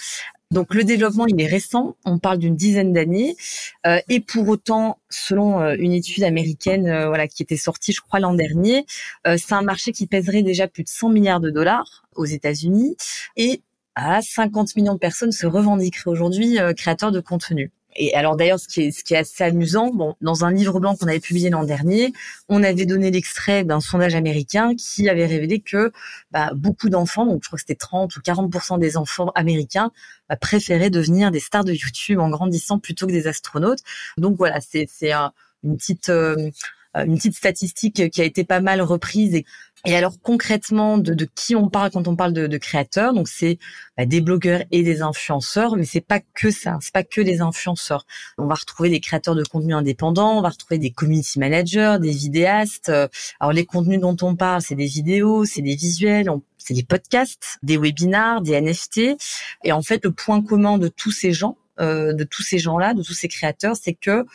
Donc 0.52 0.74
le 0.74 0.84
développement, 0.84 1.26
il 1.26 1.40
est 1.40 1.46
récent, 1.46 1.96
on 2.04 2.18
parle 2.18 2.38
d'une 2.38 2.54
dizaine 2.54 2.92
d'années, 2.92 3.36
euh, 3.84 3.98
et 4.08 4.20
pour 4.20 4.48
autant, 4.48 4.98
selon 5.10 5.60
euh, 5.60 5.74
une 5.76 5.92
étude 5.92 6.22
américaine, 6.22 6.86
euh, 6.86 7.08
voilà, 7.08 7.26
qui 7.26 7.42
était 7.42 7.56
sortie, 7.56 7.92
je 7.92 8.00
crois 8.00 8.20
l'an 8.20 8.32
dernier, 8.32 8.86
c'est 9.24 9.54
un 9.54 9.62
marché 9.62 9.90
qui 9.92 10.06
pèserait 10.06 10.42
déjà 10.42 10.68
plus 10.68 10.84
de 10.84 10.88
100 10.88 11.08
milliards 11.08 11.40
de 11.40 11.50
dollars 11.50 12.04
aux 12.14 12.26
États-Unis, 12.26 12.96
et 13.36 13.62
à 13.96 14.22
50 14.22 14.76
millions 14.76 14.94
de 14.94 14.98
personnes 14.98 15.32
se 15.32 15.46
revendiqueraient 15.46 16.10
aujourd'hui 16.10 16.58
créateurs 16.76 17.10
de 17.10 17.20
contenu. 17.20 17.72
Et 17.96 18.14
alors 18.14 18.36
d'ailleurs, 18.36 18.60
ce 18.60 18.68
qui 18.68 18.82
est 18.82 18.90
ce 18.90 19.04
qui 19.04 19.14
est 19.14 19.18
assez 19.18 19.44
amusant, 19.44 19.90
bon, 19.92 20.14
dans 20.20 20.44
un 20.44 20.52
livre 20.52 20.78
blanc 20.80 20.96
qu'on 20.96 21.08
avait 21.08 21.20
publié 21.20 21.50
l'an 21.50 21.64
dernier, 21.64 22.12
on 22.48 22.62
avait 22.62 22.86
donné 22.86 23.10
l'extrait 23.10 23.64
d'un 23.64 23.80
sondage 23.80 24.14
américain 24.14 24.74
qui 24.76 25.08
avait 25.08 25.26
révélé 25.26 25.60
que 25.60 25.92
bah, 26.30 26.50
beaucoup 26.54 26.88
d'enfants, 26.88 27.26
donc 27.26 27.42
je 27.42 27.48
crois 27.48 27.56
que 27.56 27.62
c'était 27.62 27.74
30 27.74 28.16
ou 28.16 28.20
40% 28.20 28.78
des 28.78 28.96
enfants 28.96 29.32
américains, 29.34 29.90
bah, 30.28 30.36
préféraient 30.36 30.90
devenir 30.90 31.30
des 31.30 31.40
stars 31.40 31.64
de 31.64 31.72
YouTube 31.72 32.18
en 32.20 32.28
grandissant 32.28 32.78
plutôt 32.78 33.06
que 33.06 33.12
des 33.12 33.26
astronautes. 33.26 33.80
Donc 34.18 34.36
voilà, 34.36 34.60
c'est 34.60 34.86
c'est 34.90 35.12
une 35.12 35.76
petite 35.76 36.08
euh, 36.08 36.50
une 36.94 37.16
petite 37.16 37.34
statistique 37.34 38.10
qui 38.10 38.20
a 38.20 38.24
été 38.24 38.44
pas 38.44 38.60
mal 38.60 38.80
reprise 38.80 39.34
et 39.34 39.44
et 39.86 39.94
alors 39.94 40.20
concrètement, 40.20 40.98
de, 40.98 41.14
de, 41.14 41.28
qui 41.32 41.54
on 41.54 41.68
parle 41.68 41.92
quand 41.92 42.08
on 42.08 42.16
parle 42.16 42.32
de, 42.32 42.48
de 42.48 42.58
créateurs 42.58 43.14
Donc 43.14 43.28
c'est 43.28 43.58
bah, 43.96 44.04
des 44.04 44.20
blogueurs 44.20 44.64
et 44.72 44.82
des 44.82 45.00
influenceurs, 45.00 45.76
mais 45.76 45.84
c'est 45.84 46.00
pas 46.00 46.18
que 46.34 46.50
ça. 46.50 46.76
C'est 46.80 46.92
pas 46.92 47.04
que 47.04 47.20
des 47.20 47.40
influenceurs. 47.40 48.04
On 48.36 48.46
va 48.46 48.56
retrouver 48.56 48.90
des 48.90 48.98
créateurs 48.98 49.36
de 49.36 49.44
contenu 49.44 49.74
indépendants, 49.74 50.38
on 50.38 50.42
va 50.42 50.48
retrouver 50.48 50.78
des 50.78 50.90
community 50.90 51.38
managers, 51.38 51.98
des 52.00 52.10
vidéastes. 52.10 52.90
Alors 53.38 53.52
les 53.52 53.64
contenus 53.64 54.00
dont 54.00 54.16
on 54.22 54.34
parle, 54.34 54.60
c'est 54.60 54.74
des 54.74 54.86
vidéos, 54.86 55.44
c'est 55.44 55.62
des 55.62 55.76
visuels, 55.76 56.28
c'est 56.58 56.74
des 56.74 56.82
podcasts, 56.82 57.58
des 57.62 57.76
webinars, 57.76 58.40
des 58.40 58.60
NFT. 58.60 59.16
Et 59.62 59.70
en 59.70 59.82
fait, 59.82 60.04
le 60.04 60.10
point 60.10 60.42
commun 60.42 60.78
de 60.78 60.88
tous 60.88 61.12
ces 61.12 61.32
gens, 61.32 61.56
euh, 61.78 62.12
de 62.12 62.24
tous 62.24 62.42
ces 62.42 62.58
gens-là, 62.58 62.92
de 62.92 63.04
tous 63.04 63.14
ces 63.14 63.28
créateurs, 63.28 63.76
c'est 63.80 63.94
que 63.94 64.26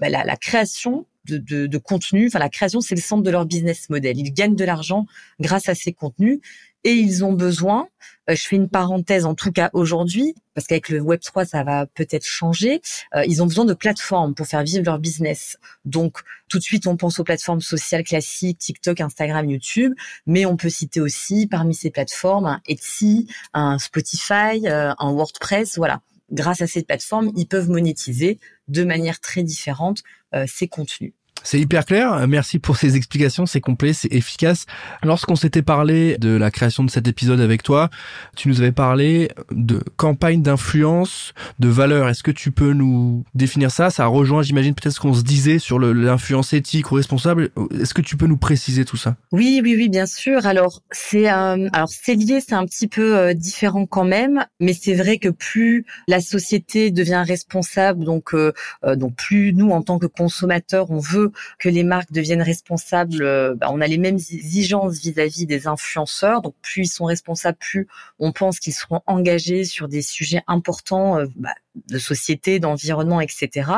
bah, 0.00 0.08
la, 0.08 0.24
la 0.24 0.36
création 0.36 1.06
de, 1.28 1.66
de, 1.66 1.78
contenu. 1.78 2.26
Enfin, 2.26 2.38
la 2.38 2.48
création, 2.48 2.80
c'est 2.80 2.94
le 2.94 3.00
centre 3.00 3.22
de 3.22 3.30
leur 3.30 3.46
business 3.46 3.90
model. 3.90 4.18
Ils 4.18 4.32
gagnent 4.32 4.56
de 4.56 4.64
l'argent 4.64 5.06
grâce 5.40 5.68
à 5.68 5.74
ces 5.74 5.92
contenus 5.92 6.40
et 6.84 6.92
ils 6.92 7.24
ont 7.24 7.32
besoin. 7.32 7.88
Euh, 8.30 8.34
je 8.34 8.46
fais 8.46 8.56
une 8.56 8.68
parenthèse, 8.68 9.24
en 9.24 9.34
tout 9.34 9.52
cas 9.52 9.70
aujourd'hui, 9.72 10.34
parce 10.54 10.66
qu'avec 10.66 10.88
le 10.88 11.00
Web 11.00 11.20
3, 11.20 11.44
ça 11.44 11.64
va 11.64 11.86
peut-être 11.86 12.24
changer. 12.24 12.80
Euh, 13.14 13.24
ils 13.26 13.42
ont 13.42 13.46
besoin 13.46 13.64
de 13.64 13.74
plateformes 13.74 14.34
pour 14.34 14.46
faire 14.46 14.62
vivre 14.62 14.84
leur 14.84 14.98
business. 14.98 15.58
Donc, 15.84 16.18
tout 16.48 16.58
de 16.58 16.62
suite, 16.62 16.86
on 16.86 16.96
pense 16.96 17.18
aux 17.18 17.24
plateformes 17.24 17.60
sociales 17.60 18.04
classiques, 18.04 18.58
TikTok, 18.58 19.00
Instagram, 19.00 19.48
YouTube, 19.50 19.92
mais 20.26 20.46
on 20.46 20.56
peut 20.56 20.70
citer 20.70 21.00
aussi 21.00 21.46
parmi 21.46 21.74
ces 21.74 21.90
plateformes 21.90 22.46
un 22.46 22.60
Etsy, 22.66 23.28
un 23.54 23.78
Spotify, 23.78 24.66
euh, 24.66 24.92
un 24.98 25.12
WordPress, 25.12 25.76
voilà 25.76 26.00
grâce 26.30 26.60
à 26.60 26.66
ces 26.66 26.82
plateformes, 26.82 27.32
ils 27.36 27.48
peuvent 27.48 27.70
monétiser 27.70 28.38
de 28.68 28.84
manière 28.84 29.18
très 29.18 29.42
différente 29.42 30.02
ces 30.46 30.68
contenus. 30.68 31.14
C'est 31.42 31.60
hyper 31.60 31.84
clair. 31.84 32.26
Merci 32.28 32.58
pour 32.58 32.76
ces 32.76 32.96
explications. 32.96 33.46
C'est 33.46 33.60
complet, 33.60 33.92
c'est 33.92 34.12
efficace. 34.12 34.66
Lorsqu'on 35.02 35.36
s'était 35.36 35.62
parlé 35.62 36.18
de 36.18 36.30
la 36.30 36.50
création 36.50 36.84
de 36.84 36.90
cet 36.90 37.08
épisode 37.08 37.40
avec 37.40 37.62
toi, 37.62 37.88
tu 38.36 38.48
nous 38.48 38.60
avais 38.60 38.72
parlé 38.72 39.30
de 39.50 39.82
campagne 39.96 40.42
d'influence, 40.42 41.32
de 41.58 41.68
valeur. 41.68 42.08
Est-ce 42.08 42.22
que 42.22 42.30
tu 42.30 42.50
peux 42.50 42.72
nous 42.72 43.24
définir 43.34 43.70
ça? 43.70 43.90
Ça 43.90 44.06
rejoint, 44.06 44.42
j'imagine, 44.42 44.74
peut-être 44.74 44.94
ce 44.94 45.00
qu'on 45.00 45.14
se 45.14 45.22
disait 45.22 45.58
sur 45.58 45.78
l'influence 45.78 46.52
éthique 46.52 46.90
ou 46.92 46.96
responsable. 46.96 47.50
Est-ce 47.80 47.94
que 47.94 48.02
tu 48.02 48.16
peux 48.16 48.26
nous 48.26 48.36
préciser 48.36 48.84
tout 48.84 48.96
ça? 48.96 49.16
Oui, 49.32 49.60
oui, 49.62 49.74
oui, 49.76 49.88
bien 49.88 50.06
sûr. 50.06 50.46
Alors 50.46 50.82
c'est 50.90 51.30
euh, 51.30 51.68
alors 51.72 51.88
c'est 51.88 52.14
lié, 52.14 52.40
c'est 52.46 52.54
un 52.54 52.64
petit 52.66 52.88
peu 52.88 53.16
euh, 53.16 53.34
différent 53.34 53.86
quand 53.86 54.04
même, 54.04 54.44
mais 54.60 54.74
c'est 54.74 54.94
vrai 54.94 55.18
que 55.18 55.28
plus 55.28 55.86
la 56.08 56.20
société 56.20 56.90
devient 56.90 57.24
responsable, 57.26 58.04
donc 58.04 58.34
euh, 58.34 58.52
donc 58.96 59.16
plus 59.16 59.52
nous 59.52 59.70
en 59.70 59.82
tant 59.82 59.98
que 59.98 60.06
consommateurs, 60.06 60.90
on 60.90 60.98
veut 60.98 61.27
que 61.58 61.68
les 61.68 61.84
marques 61.84 62.12
deviennent 62.12 62.42
responsables, 62.42 63.22
euh, 63.22 63.54
bah, 63.54 63.68
on 63.70 63.80
a 63.80 63.86
les 63.86 63.98
mêmes 63.98 64.16
exigences 64.16 64.98
vis-à-vis 65.00 65.46
des 65.46 65.66
influenceurs. 65.66 66.42
Donc 66.42 66.54
plus 66.62 66.82
ils 66.82 66.88
sont 66.88 67.04
responsables, 67.04 67.58
plus 67.58 67.88
on 68.18 68.32
pense 68.32 68.58
qu'ils 68.60 68.74
seront 68.74 69.02
engagés 69.06 69.64
sur 69.64 69.88
des 69.88 70.02
sujets 70.02 70.42
importants 70.46 71.18
euh, 71.18 71.26
bah, 71.36 71.54
de 71.88 71.98
société, 71.98 72.58
d'environnement, 72.58 73.20
etc. 73.20 73.70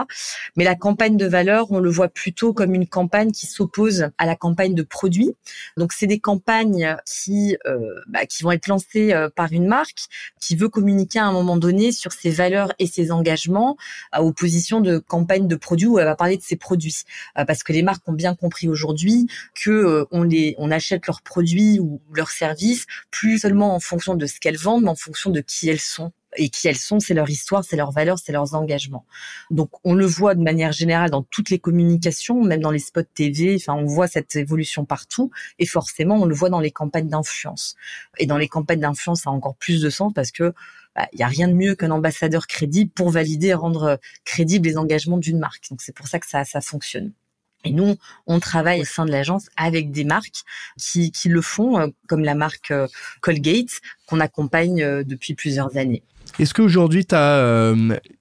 Mais 0.57 0.65
la 0.65 0.75
campagne 0.75 1.17
de 1.17 1.27
valeur, 1.27 1.71
on 1.71 1.79
le 1.79 1.91
voit 1.91 2.09
plutôt 2.09 2.53
comme 2.53 2.75
une 2.75 2.87
campagne 2.87 3.33
qui 3.33 3.47
s'oppose 3.47 4.09
à 4.19 4.27
la 4.27 4.37
campagne 4.37 4.75
de 4.75 4.83
produits. 4.83 5.33
Donc 5.77 5.93
c'est 5.93 6.07
des 6.07 6.19
campagnes 6.19 6.97
qui 7.07 7.57
euh, 7.67 7.79
bah, 8.09 8.27
qui 8.27 8.43
vont 8.43 8.53
être 8.53 8.69
lancées 8.69 9.15
par 9.37 9.53
une 9.53 9.67
marque 9.67 10.07
qui 10.41 10.57
veut 10.57 10.69
communiquer 10.69 11.19
à 11.19 11.27
un 11.27 11.33
moment 11.33 11.57
donné 11.57 11.93
sur 11.93 12.13
ses 12.13 12.31
valeurs 12.31 12.73
et 12.79 12.87
ses 12.87 13.13
engagements, 13.13 13.77
à 14.13 14.23
opposition 14.23 14.81
de 14.81 14.99
campagnes 14.99 15.49
de 15.49 15.57
produits 15.57 15.87
où 15.87 15.99
elle 15.99 16.07
va 16.07 16.17
parler 16.17 16.37
de 16.37 16.43
ses 16.43 16.57
produits 16.57 17.05
parce 17.47 17.63
que 17.63 17.73
les 17.73 17.83
marques 17.83 18.07
ont 18.09 18.13
bien 18.13 18.35
compris 18.35 18.69
aujourd'hui 18.69 19.27
que 19.55 19.71
euh, 19.71 20.05
on 20.11 20.23
les 20.23 20.55
on 20.59 20.71
achète 20.71 21.07
leurs 21.07 21.23
produits 21.23 21.79
ou 21.81 22.01
leurs 22.13 22.31
services 22.31 22.87
plus 23.11 23.39
seulement 23.39 23.75
en 23.75 23.81
fonction 23.81 24.15
de 24.15 24.27
ce 24.27 24.41
qu'elles 24.41 24.57
vendent, 24.57 24.85
mais 24.85 24.91
en 24.91 24.95
fonction 24.95 25.31
de 25.31 25.41
qui 25.41 25.69
elles 25.69 25.81
sont 25.81 26.13
et 26.37 26.49
qui 26.49 26.69
elles 26.69 26.77
sont, 26.77 27.01
c'est 27.01 27.15
leur 27.15 27.29
histoire, 27.29 27.65
c'est 27.65 27.77
leurs 27.77 27.91
valeurs, 27.91 28.19
c'est 28.19 28.33
leurs 28.33 28.55
engagements. 28.55 29.05
Donc 29.51 29.71
on 29.85 29.95
le 29.95 30.07
voit 30.07 30.35
de 30.35 30.43
manière 30.43 30.73
générale 30.73 31.11
dans 31.11 31.23
toutes 31.23 31.51
les 31.51 31.59
communications, 31.59 32.43
même 32.43 32.61
dans 32.61 32.71
les 32.71 32.79
spots 32.79 33.03
TV, 33.03 33.57
enfin 33.57 33.75
on 33.75 33.87
voit 33.87 34.07
cette 34.07 34.37
évolution 34.37 34.85
partout 34.85 35.31
et 35.59 35.67
forcément 35.67 36.17
on 36.17 36.25
le 36.25 36.35
voit 36.35 36.51
dans 36.51 36.61
les 36.61 36.71
campagnes 36.71 37.09
d'influence. 37.09 37.75
Et 38.19 38.27
dans 38.27 38.39
les 38.39 38.49
campagnes 38.49 38.81
d'influence, 38.81 39.23
ça 39.23 39.31
a 39.31 39.33
encore 39.33 39.57
plus 39.57 39.81
de 39.83 39.91
sens 39.91 40.13
parce 40.15 40.31
que 40.31 40.53
il 40.97 41.03
bah, 41.03 41.09
y 41.13 41.23
a 41.23 41.29
rien 41.29 41.47
de 41.47 41.55
mieux 41.55 41.77
qu'un 41.77 41.93
ambassadeur 41.93 42.49
crédible 42.49 42.91
pour 42.91 43.11
valider 43.11 43.49
et 43.49 43.55
rendre 43.55 44.01
crédibles 44.25 44.69
les 44.69 44.77
engagements 44.77 45.19
d'une 45.19 45.39
marque. 45.39 45.69
Donc 45.71 45.83
c'est 45.83 45.95
pour 45.95 46.09
ça 46.09 46.19
que 46.19 46.27
ça 46.27 46.45
ça 46.45 46.61
fonctionne. 46.61 47.13
Et 47.65 47.73
nous, 47.73 47.97
on 48.27 48.41
travaille 48.41 48.81
au 48.81 48.85
sein 48.85 49.05
de 49.05 49.11
l'agence 49.11 49.49
avec 49.57 49.91
des 49.91 50.05
marques 50.05 50.43
qui, 50.79 51.11
qui 51.11 51.29
le 51.29 51.43
font, 51.43 51.79
euh, 51.79 51.89
comme 52.09 52.25
la 52.25 52.35
marque 52.35 52.71
euh, 52.71 52.87
Colgate, 53.21 53.81
qu'on 54.07 54.21
accompagne 54.21 54.83
euh, 54.83 55.05
depuis 55.05 55.35
plusieurs 55.35 55.77
années. 55.77 56.03
Est-ce 56.39 56.55
qu'aujourd'hui, 56.55 57.05
tu 57.05 57.15
as 57.15 57.75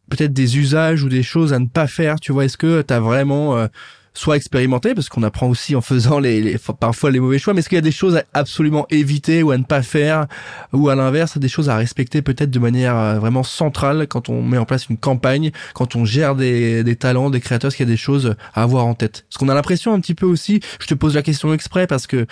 peut-être 0.09 0.33
des 0.33 0.57
usages 0.57 1.03
ou 1.03 1.09
des 1.09 1.21
choses 1.21 1.53
à 1.53 1.59
ne 1.59 1.67
pas 1.67 1.87
faire 1.87 2.19
Tu 2.19 2.31
vois, 2.31 2.45
est-ce 2.45 2.57
que 2.57 2.81
tu 2.81 2.93
as 2.93 2.99
vraiment 2.99 3.67
soit 4.13 4.35
expérimenter 4.35 4.93
parce 4.93 5.09
qu'on 5.09 5.23
apprend 5.23 5.47
aussi 5.47 5.75
en 5.75 5.81
faisant 5.81 6.19
les, 6.19 6.57
parfois 6.79 7.11
les 7.11 7.19
mauvais 7.19 7.39
choix 7.39 7.53
mais 7.53 7.59
est-ce 7.59 7.69
qu'il 7.69 7.77
y 7.77 7.79
a 7.79 7.81
des 7.81 7.91
choses 7.91 8.17
à 8.17 8.23
absolument 8.33 8.85
éviter 8.89 9.43
ou 9.43 9.51
à 9.51 9.57
ne 9.57 9.63
pas 9.63 9.81
faire 9.81 10.27
ou 10.73 10.89
à 10.89 10.95
l'inverse 10.95 11.37
des 11.37 11.47
choses 11.47 11.69
à 11.69 11.77
respecter 11.77 12.21
peut-être 12.21 12.51
de 12.51 12.59
manière 12.59 12.97
euh, 12.97 13.19
vraiment 13.19 13.43
centrale 13.43 14.07
quand 14.07 14.29
on 14.29 14.41
met 14.41 14.57
en 14.57 14.65
place 14.65 14.89
une 14.89 14.97
campagne 14.97 15.51
quand 15.73 15.95
on 15.95 16.05
gère 16.05 16.35
des, 16.35 16.83
des 16.83 16.95
talents 16.95 17.29
des 17.29 17.39
créateurs 17.39 17.69
est-ce 17.69 17.77
qu'il 17.77 17.87
y 17.87 17.89
a 17.89 17.93
des 17.93 17.97
choses 17.97 18.35
à 18.53 18.63
avoir 18.63 18.85
en 18.85 18.93
tête? 18.93 19.25
Parce 19.29 19.37
qu'on 19.37 19.49
a 19.49 19.53
l'impression 19.53 19.93
un 19.93 19.99
petit 19.99 20.15
peu 20.15 20.25
aussi 20.25 20.61
je 20.79 20.87
te 20.87 20.93
pose 20.93 21.15
la 21.15 21.21
question 21.21 21.53
exprès 21.53 21.87
parce 21.87 22.07
que 22.07 22.25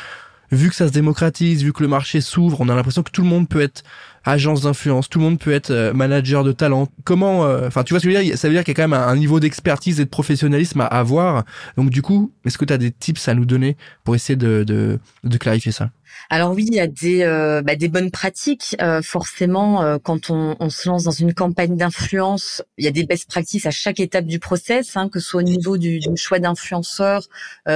vu 0.52 0.70
que 0.70 0.76
ça 0.76 0.88
se 0.88 0.94
démocratise, 0.94 1.64
vu 1.64 1.74
que 1.74 1.84
le 1.84 1.90
marché 1.90 2.22
s'ouvre, 2.22 2.62
on 2.62 2.70
a 2.70 2.76
l'impression 2.76 3.04
que 3.04 3.12
tout 3.12 3.22
le 3.22 3.28
monde 3.28 3.48
peut 3.50 3.62
être 3.62 3.84
agence 4.24 4.62
d'influence, 4.62 5.10
tout 5.10 5.20
le 5.20 5.26
monde 5.26 5.40
peut 5.40 5.52
être 5.52 5.72
euh, 5.72 5.94
manager 5.94 6.44
de 6.44 6.52
talent. 6.52 6.88
Comment, 7.04 7.46
euh, 7.46 7.68
enfin, 7.68 7.84
tu 7.84 7.94
vois 7.94 8.00
ce 8.00 8.08
que 8.08 8.36
Ça 8.36 8.48
veut 8.48 8.54
dire 8.54 8.64
qu'il 8.64 8.72
y 8.72 8.76
a 8.80 8.84
quand 8.84 8.90
même 8.90 9.00
un, 9.00 9.16
niveau 9.16 9.40
d'expertise 9.40 10.00
et 10.00 10.06
de 10.06 10.10
professionnalisme 10.10 10.82
à 10.82 10.86
avoir. 10.86 11.44
Donc 11.78 11.90
du 11.90 12.02
coup, 12.02 12.32
est-ce 12.46 12.58
que 12.58 12.66
tu 12.66 12.78
des 12.78 12.92
tips 12.92 13.28
à 13.28 13.34
nous 13.34 13.46
donner 13.46 13.78
pour 14.04 14.16
essayer 14.16 14.36
de 14.36 15.00
clarifier 15.40 15.72
ça? 15.72 15.92
Alors 16.30 16.52
oui, 16.54 16.66
il 16.68 16.76
y 16.76 16.80
a 16.80 16.88
des, 16.88 17.24
euh, 17.24 17.62
bah, 17.62 17.74
bonnes 17.90 18.12
pratiques. 18.12 18.76
forcément, 19.04 20.00
quand 20.00 20.30
on, 20.30 20.70
se 20.70 20.90
lance 20.90 21.04
dans 21.04 21.12
une 21.12 21.34
campagne 21.34 21.76
d'influence, 21.76 22.62
il 22.78 22.86
y 22.86 22.88
a 22.88 22.92
des 22.92 23.06
best 23.06 23.30
practices 23.30 23.66
à 23.66 23.72
chaque 23.72 24.00
étape 24.00 24.26
du 24.26 24.40
process, 24.40 24.98
hein, 24.98 25.10
que 25.10 25.20
ce 25.20 25.30
soit 25.30 25.40
au 25.40 25.44
niveau 25.44 25.78
du, 25.78 26.02
choix 26.16 26.40
d'influenceur, 26.40 27.28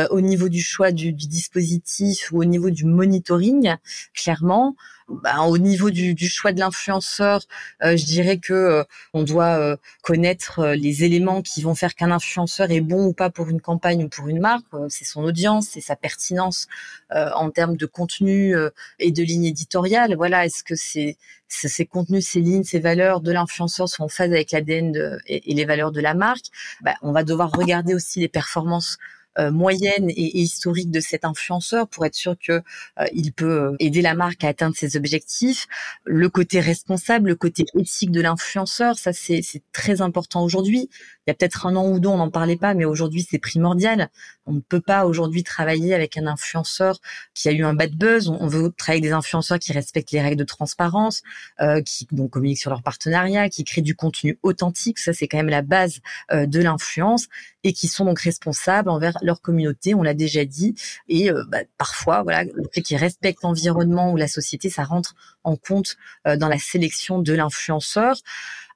au 0.10 0.22
niveau 0.22 0.50
du 0.50 0.62
choix 0.62 0.92
du, 0.92 1.14
dispositif 1.14 2.32
ou 2.32 2.42
au 2.42 2.46
niveau 2.46 2.70
du 2.70 2.86
monitoring. 2.86 3.76
Clairement, 4.14 4.76
bah, 5.24 5.42
au 5.42 5.58
niveau 5.58 5.90
du, 5.90 6.14
du 6.14 6.28
choix 6.28 6.52
de 6.52 6.60
l'influenceur, 6.60 7.42
euh, 7.84 7.98
je 7.98 8.06
dirais 8.06 8.38
que 8.38 8.54
euh, 8.54 8.84
on 9.14 9.24
doit 9.24 9.60
euh, 9.60 9.76
connaître 10.04 10.68
les 10.74 11.04
éléments 11.04 11.42
qui 11.42 11.62
vont 11.62 11.76
faire 11.76 11.96
qu'un 11.96 12.12
influenceur 12.12 12.72
est 12.72 12.82
bon 12.82 13.06
ou 13.08 13.14
pas 13.14 13.30
pour 13.30 13.50
une 13.50 13.62
campagne 13.62 14.04
ou 14.06 14.10
pour 14.10 14.28
une 14.28 14.40
marque. 14.40 14.66
c'est 14.90 15.06
son 15.06 15.24
audience, 15.24 15.68
c'est 15.72 15.82
sa 15.82 15.96
pertinence 15.96 16.68
en 17.12 17.50
termes 17.50 17.76
de 17.76 17.86
contenu 17.86 18.56
et 19.00 19.12
de 19.12 19.24
ligne 19.24 19.46
éditoriale. 19.46 20.16
Voilà, 20.16 20.46
est-ce 20.46 20.64
que 20.64 20.76
c'est 20.76 21.18
ces 21.48 21.86
contenus, 21.86 22.28
ces 22.28 22.40
lignes, 22.40 22.64
ces 22.64 22.80
valeurs 22.80 23.22
de 23.22 23.32
l'influenceur 23.32 23.90
sont 23.90 24.04
en 24.04 24.08
phase 24.08 24.32
avec 24.32 24.52
l'ADN 24.52 25.20
et, 25.28 25.52
et, 25.52 25.54
les 25.54 25.66
valeurs 25.66 25.92
de 25.92 26.00
la 26.00 26.14
marque? 26.14 26.46
Bah, 26.82 26.96
on 27.02 27.12
va 27.12 27.24
devoir 27.24 27.52
regarder 27.52 27.94
aussi 27.94 28.20
les 28.20 28.30
performances 28.30 28.98
euh, 28.98 29.21
moyenne 29.38 30.10
et, 30.10 30.40
historique 30.40 30.92
de 30.92 31.00
cet 31.00 31.26
influenceur 31.26 31.88
pour 31.88 32.06
être 32.06 32.16
sûr 32.16 32.36
que 32.38 32.54
euh, 33.00 33.06
il 33.14 33.34
peut 33.34 33.72
euh, 33.72 33.76
aider 33.80 34.02
la 34.02 34.14
marque 34.14 34.44
à 34.44 34.50
atteindre 34.50 34.76
ses 34.76 34.98
objectifs. 34.98 35.68
Le 36.06 36.30
côté 36.30 36.60
responsable, 36.60 37.30
le 37.30 37.36
côté 37.36 37.66
éthique 37.78 38.12
de 38.12 38.22
l'influenceur, 38.22 38.98
ça 38.98 39.14
c'est 39.14 39.42
très 39.72 40.02
important 40.02 40.44
aujourd'hui. 40.44 40.90
Il 41.26 41.30
y 41.30 41.32
a 41.32 41.34
peut-être 41.34 41.66
un 41.66 41.76
an 41.76 41.90
ou 41.90 42.00
deux, 42.00 42.10
on 42.10 42.18
n'en 42.18 42.32
parlait 42.32 42.58
pas, 42.58 42.74
mais 42.74 42.86
aujourd'hui 42.86 43.26
c'est 43.30 43.40
primordial. 43.40 44.10
On 44.46 44.54
ne 44.54 44.60
peut 44.60 44.82
pas 44.82 45.06
aujourd'hui 45.06 45.44
travailler 45.44 45.94
avec 45.94 46.18
un 46.18 46.28
influenceur 46.28 47.00
qui 47.34 47.50
a 47.50 47.52
eu 47.52 47.64
un 47.64 47.74
bad 47.74 47.96
buzz. 47.96 48.30
On 48.30 48.48
veut 48.48 48.72
travailler 48.78 49.02
avec 49.02 49.12
des 49.12 49.16
influenceurs 49.16 49.60
qui 49.60 49.74
respectent 49.74 50.12
les 50.12 50.22
règles 50.22 50.38
de 50.38 50.44
transparence, 50.44 51.22
euh, 51.60 51.82
qui 51.82 52.08
donc 52.12 52.32
communiquent 52.32 52.60
sur 52.60 52.72
leur 52.72 52.84
partenariat, 52.84 53.50
qui 53.50 53.64
créent 53.64 53.82
du 53.82 53.96
contenu 53.96 54.40
authentique. 54.44 55.00
Ça 55.00 55.14
c'est 55.14 55.28
quand 55.28 55.38
même 55.38 55.50
la 55.50 55.62
base 55.62 56.00
de 56.32 56.62
l'influence 56.62 57.28
et 57.64 57.74
qui 57.74 57.88
sont 57.88 58.06
donc 58.06 58.20
responsables 58.20 58.90
envers 58.90 59.18
leur 59.22 59.42
communauté, 59.42 59.94
on 59.94 60.04
l'a 60.04 60.14
déjà 60.14 60.46
dit. 60.46 60.76
Et 61.08 61.32
euh, 61.32 61.44
bah, 61.48 61.60
parfois, 61.78 62.24
voilà, 62.24 62.44
le 62.44 62.64
fait 62.74 62.82
qu'ils 62.82 62.98
respectent 62.98 63.44
l'environnement 63.44 64.12
ou 64.12 64.18
la 64.18 64.28
société, 64.28 64.70
ça 64.70 64.84
rentre 64.84 65.16
en 65.44 65.56
compte 65.56 65.98
euh, 66.28 66.38
dans 66.38 66.48
la 66.48 66.58
sélection 66.58 67.20
de 67.20 67.34
l'influenceur. 67.34 68.18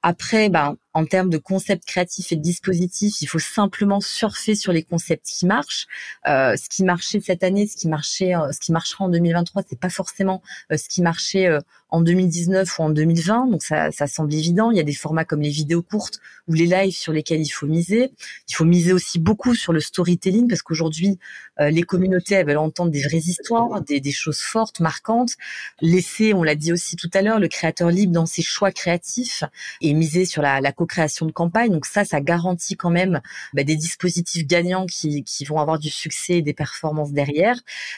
Après, 0.08 0.50
ben, 0.50 0.76
en 0.94 1.04
termes 1.04 1.30
de 1.30 1.36
concepts 1.36 1.84
créatifs 1.84 2.30
et 2.30 2.36
de 2.36 2.40
dispositifs, 2.40 3.20
il 3.22 3.26
faut 3.26 3.40
simplement 3.40 4.00
surfer 4.00 4.54
sur 4.54 4.72
les 4.72 4.84
concepts 4.84 5.26
qui 5.26 5.46
marchent. 5.46 5.88
Euh, 6.28 6.54
ce 6.54 6.68
qui 6.68 6.84
marchait 6.84 7.18
cette 7.18 7.42
année, 7.42 7.66
ce 7.66 7.76
qui 7.76 7.88
marchait, 7.88 8.36
euh, 8.36 8.52
ce 8.52 8.60
qui 8.60 8.70
marchera 8.70 9.06
en 9.06 9.08
2023, 9.08 9.64
c'est 9.68 9.80
pas 9.80 9.90
forcément 9.90 10.42
euh, 10.70 10.76
ce 10.76 10.88
qui 10.88 11.02
marchait 11.02 11.48
en 11.90 12.00
2019 12.00 12.78
ou 12.78 12.82
en 12.82 12.90
2020. 12.90 13.48
Donc 13.50 13.62
ça, 13.62 13.90
ça 13.92 14.06
semble 14.06 14.34
évident. 14.34 14.70
Il 14.70 14.76
y 14.76 14.80
a 14.80 14.84
des 14.84 14.94
formats 14.94 15.24
comme 15.24 15.40
les 15.40 15.50
vidéos 15.50 15.82
courtes 15.82 16.20
ou 16.48 16.54
les 16.54 16.66
lives 16.66 16.94
sur 16.94 17.12
lesquels 17.12 17.40
il 17.40 17.48
faut 17.48 17.66
miser. 17.66 18.10
Il 18.48 18.54
faut 18.54 18.64
miser 18.64 18.92
aussi 18.92 19.18
beaucoup 19.18 19.54
sur 19.54 19.72
le 19.72 19.80
storytelling 19.80 20.48
parce 20.48 20.62
qu'aujourd'hui, 20.62 21.18
les 21.58 21.82
communautés 21.82 22.34
elles 22.34 22.46
veulent 22.46 22.58
entendre 22.58 22.90
des 22.90 23.02
vraies 23.02 23.18
histoires, 23.18 23.80
des, 23.82 24.00
des 24.00 24.12
choses 24.12 24.40
fortes, 24.40 24.80
marquantes. 24.80 25.32
Laisser, 25.80 26.34
on 26.34 26.42
l'a 26.42 26.54
dit 26.54 26.72
aussi 26.72 26.96
tout 26.96 27.10
à 27.14 27.22
l'heure, 27.22 27.40
le 27.40 27.48
créateur 27.48 27.90
libre 27.90 28.12
dans 28.12 28.26
ses 28.26 28.42
choix 28.42 28.70
créatifs 28.72 29.44
et 29.80 29.94
miser 29.94 30.24
sur 30.24 30.42
la, 30.42 30.60
la 30.60 30.72
création 30.72 31.26
de 31.26 31.32
campagne. 31.32 31.70
Donc 31.70 31.86
ça, 31.86 32.04
ça 32.04 32.20
garantit 32.20 32.76
quand 32.76 32.90
même 32.90 33.20
bah, 33.54 33.64
des 33.64 33.76
dispositifs 33.76 34.46
gagnants 34.46 34.86
qui, 34.86 35.24
qui 35.24 35.44
vont 35.44 35.58
avoir 35.58 35.78
du 35.78 35.90
succès 35.90 36.38
et 36.38 36.42
des 36.42 36.54
performances 36.54 37.12
derrière. 37.12 37.56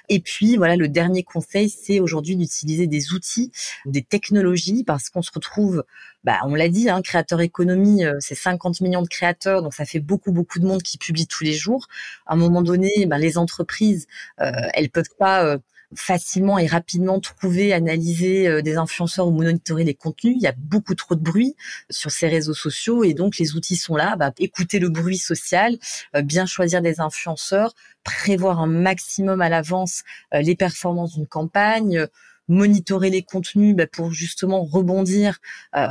Et 0.09 0.21
puis 0.21 0.57
voilà, 0.57 0.77
le 0.77 0.89
dernier 0.89 1.23
conseil, 1.23 1.69
c'est 1.69 2.01
aujourd'hui 2.01 2.37
d'utiliser 2.37 2.87
des 2.87 3.13
outils, 3.13 3.53
des 3.87 4.03
technologies, 4.03 4.85
parce 4.85 5.11
qu'on 5.11 5.23
se 5.23 5.31
retrouve, 5.33 5.85
bah, 6.25 6.39
on 6.45 6.55
l'a 6.55 6.69
dit, 6.69 6.91
hein, 6.91 7.03
créateur 7.03 7.41
économie, 7.41 8.05
euh, 8.05 8.17
c'est 8.21 8.35
50 8.35 8.81
millions 8.81 9.03
de 9.03 9.09
créateurs, 9.09 9.63
donc 9.63 9.75
ça 9.75 9.85
fait 9.85 10.01
beaucoup 10.01 10.33
beaucoup 10.33 10.59
de 10.59 10.67
monde 10.67 10.83
qui 10.83 10.99
publie 10.99 11.27
tous 11.27 11.45
les 11.45 11.55
jours. 11.55 11.87
À 12.27 12.35
un 12.35 12.37
moment 12.37 12.63
donné, 12.63 12.91
bah, 13.07 13.19
les 13.19 13.39
entreprises, 13.39 14.07
euh, 14.41 14.51
elles 14.75 14.91
peuvent 14.91 15.15
pas 15.19 15.45
euh, 15.45 15.59
facilement 15.95 16.59
et 16.59 16.67
rapidement 16.67 17.19
trouver, 17.21 17.73
analyser 17.73 18.47
euh, 18.47 18.63
des 18.63 18.77
influenceurs 18.77 19.27
ou 19.27 19.31
monitorer 19.31 19.85
les 19.85 19.95
contenus. 19.95 20.35
Il 20.37 20.43
y 20.43 20.47
a 20.47 20.55
beaucoup 20.57 20.95
trop 20.95 21.15
de 21.15 21.21
bruit 21.21 21.57
sur 21.91 22.11
ces 22.11 22.29
réseaux 22.29 22.55
sociaux 22.55 23.05
et 23.05 23.15
donc 23.15 23.39
les 23.39 23.57
outils 23.57 23.77
sont 23.77 23.97
là. 23.97 24.17
Bah, 24.17 24.33
écouter 24.39 24.79
le 24.79 24.91
bruit 24.91 25.19
social, 25.19 25.79
euh, 26.15 26.23
bien 26.23 26.47
choisir 26.47 26.83
des 26.83 27.01
influenceurs, 27.01 27.75
prévoir 28.05 28.61
un 28.61 28.67
maximum 28.67 29.41
à 29.41 29.49
l'avance 29.49 30.03
les 30.33 30.55
performances 30.55 31.15
d'une 31.15 31.27
campagne 31.27 32.07
monitorer 32.49 33.11
les 33.11 33.23
contenus 33.23 33.77
bah, 33.77 33.87
pour 33.87 34.11
justement 34.11 34.65
rebondir. 34.65 35.39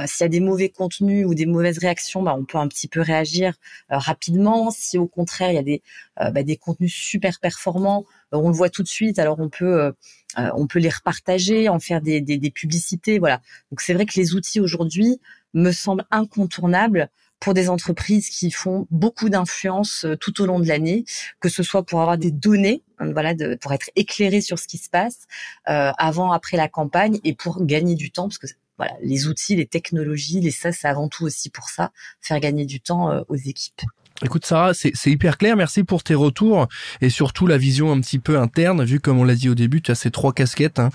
S'il 0.06 0.24
y 0.24 0.26
a 0.26 0.30
des 0.30 0.40
mauvais 0.40 0.70
contenus 0.70 1.26
ou 1.26 1.34
des 1.36 1.46
mauvaises 1.46 1.78
réactions, 1.78 2.24
bah, 2.24 2.36
on 2.38 2.46
peut 2.46 2.58
un 2.58 2.68
petit 2.68 2.88
peu 2.88 3.02
réagir 3.02 3.54
rapidement. 3.90 4.72
Si 4.72 4.98
au 4.98 5.08
contraire 5.08 5.52
il 5.52 5.56
y 5.56 5.60
a 5.60 5.64
des, 5.64 5.82
bah, 6.18 6.44
des 6.44 6.58
contenus 6.58 6.94
super 6.94 7.40
performants, 7.40 8.06
euh, 8.34 8.38
on 8.38 8.50
le 8.50 8.56
voit 8.56 8.70
tout 8.70 8.84
de 8.84 8.88
suite. 8.88 9.20
Alors 9.20 9.40
on 9.40 9.50
peut 9.50 9.82
euh, 9.82 9.92
euh, 10.38 10.50
on 10.56 10.68
peut 10.68 10.80
les 10.80 10.90
repartager, 10.90 11.70
en 11.70 11.80
faire 11.80 12.02
des, 12.02 12.22
des, 12.22 12.38
des 12.38 12.52
publicités, 12.52 13.20
voilà. 13.20 13.42
Donc 13.72 13.82
c'est 13.82 13.94
vrai 13.94 14.06
que 14.06 14.20
les 14.20 14.36
outils 14.36 14.60
aujourd'hui 14.60 15.20
me 15.54 15.72
semblent 15.72 16.06
incontournables 16.12 17.10
pour 17.40 17.54
des 17.54 17.70
entreprises 17.70 18.30
qui 18.30 18.52
font 18.52 18.88
beaucoup 18.90 19.30
d'influence 19.30 20.06
tout 20.20 20.42
au 20.42 20.46
long 20.46 20.60
de 20.60 20.68
l'année, 20.68 21.06
que 21.40 21.50
ce 21.50 21.64
soit 21.64 21.84
pour 21.84 22.02
avoir 22.02 22.18
des 22.18 22.32
données, 22.32 22.84
voilà, 23.00 23.34
de, 23.34 23.56
pour 23.56 23.74
être 23.74 23.90
éclairé 23.96 24.42
sur 24.42 24.60
ce 24.60 24.68
qui 24.68 24.78
se 24.78 24.90
passe 24.90 25.28
euh, 25.70 25.92
avant, 25.98 26.32
après 26.32 26.58
la 26.58 26.68
campagne, 26.68 27.20
et 27.24 27.34
pour 27.34 27.64
gagner 27.66 27.96
du 27.96 28.12
temps, 28.12 28.28
parce 28.28 28.40
que 28.40 28.48
voilà, 28.78 28.94
les 29.02 29.28
outils, 29.28 29.56
les 29.56 29.66
technologies, 29.66 30.40
les 30.40 30.52
ça, 30.52 30.72
c'est 30.72 30.88
avant 30.88 31.10
tout 31.10 31.26
aussi 31.26 31.50
pour 31.50 31.70
ça, 31.70 31.92
faire 32.22 32.40
gagner 32.40 32.66
du 32.66 32.80
temps 32.80 33.24
aux 33.28 33.36
équipes. 33.36 33.82
Écoute 34.26 34.48
Sarah, 34.48 34.74
c'est 34.74 35.12
hyper 35.12 35.38
clair, 35.38 35.56
merci 35.56 35.84
pour 35.84 36.02
tes 36.02 36.16
retours 36.16 36.68
et 37.02 37.10
surtout 37.12 37.46
la 37.46 37.60
vision 37.60 37.92
un 37.92 38.02
petit 38.02 38.18
peu 38.18 38.40
interne, 38.40 38.84
vu 38.84 39.00
comme 39.00 39.20
on 39.20 39.24
l'a 39.24 39.36
dit 39.36 39.48
au 39.48 39.54
début, 39.54 39.80
tu 39.84 39.92
as 39.92 39.96
ces 39.96 40.10
trois 40.10 40.34
casquettes, 40.34 40.80
hein. 40.80 40.90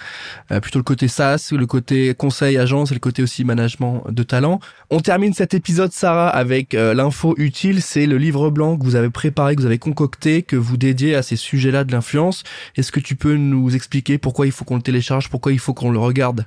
euh, 0.51 0.59
plutôt 0.59 0.81
le 0.81 0.83
côté 0.83 1.07
SaaS, 1.07 1.51
le 1.53 1.67
côté 1.67 2.15
conseil 2.15 2.59
agence 2.59 2.91
et 2.91 2.95
le 2.95 3.01
côté 3.01 3.23
aussi 3.23 3.45
management 3.45 4.03
de 4.09 4.25
talent. 4.25 4.59
On 4.91 4.99
termine 4.99 5.35
cet 5.35 5.55
épisode 5.55 5.93
Sarah 5.93 6.31
avec 6.31 6.75
euh, 6.75 6.95
l'info 6.95 7.35
utile, 7.39 7.81
c'est 7.81 8.07
le 8.07 8.19
livre 8.19 8.51
blanc 8.51 8.77
que 8.77 8.83
vous 8.83 8.97
avez 8.97 9.11
préparé, 9.11 9.55
que 9.55 9.61
vous 9.61 9.67
avez 9.67 9.79
concocté, 9.79 10.43
que 10.43 10.57
vous 10.57 10.77
dédiez 10.77 11.15
à 11.15 11.23
ces 11.23 11.37
sujets-là 11.37 11.85
de 11.85 11.93
l'influence. 11.93 12.43
Est-ce 12.75 12.91
que 12.91 12.99
tu 12.99 13.15
peux 13.15 13.37
nous 13.37 13.77
expliquer 13.77 14.19
pourquoi 14.19 14.47
il 14.47 14.53
faut 14.53 14.65
qu'on 14.65 14.77
le 14.77 14.83
télécharge, 14.83 15.29
pourquoi 15.29 15.53
il 15.53 15.61
faut 15.61 15.75
qu'on 15.75 15.93
le 15.93 15.99
regarde? 16.01 16.47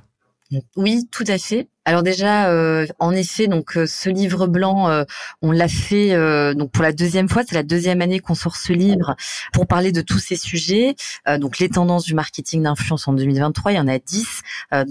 Oui, 0.76 1.08
tout 1.10 1.24
à 1.26 1.38
fait. 1.38 1.68
Alors 1.88 2.02
déjà, 2.02 2.50
euh, 2.50 2.84
en 2.98 3.12
effet, 3.12 3.46
donc 3.46 3.76
euh, 3.76 3.86
ce 3.86 4.10
livre 4.10 4.48
blanc, 4.48 4.90
euh, 4.90 5.04
on 5.40 5.52
l'a 5.52 5.68
fait 5.68 6.16
donc 6.54 6.72
pour 6.72 6.82
la 6.82 6.92
deuxième 6.92 7.28
fois. 7.28 7.44
C'est 7.46 7.54
la 7.54 7.62
deuxième 7.62 8.02
année 8.02 8.18
qu'on 8.18 8.34
sort 8.34 8.56
ce 8.56 8.72
livre 8.72 9.14
pour 9.52 9.68
parler 9.68 9.92
de 9.92 10.00
tous 10.00 10.18
ces 10.18 10.36
sujets. 10.36 10.96
donc 11.38 11.60
les 11.60 11.68
tendances 11.68 12.04
du 12.04 12.14
marketing 12.14 12.64
d'influence 12.64 13.06
en 13.06 13.12
2023, 13.12 13.72
il 13.72 13.76
y 13.76 13.78
en 13.78 13.86
a 13.86 13.98
10 14.00 14.42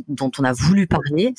dont 0.08 0.32
on 0.40 0.44
a 0.46 0.54
voulu 0.54 0.88
parler. 0.88 1.34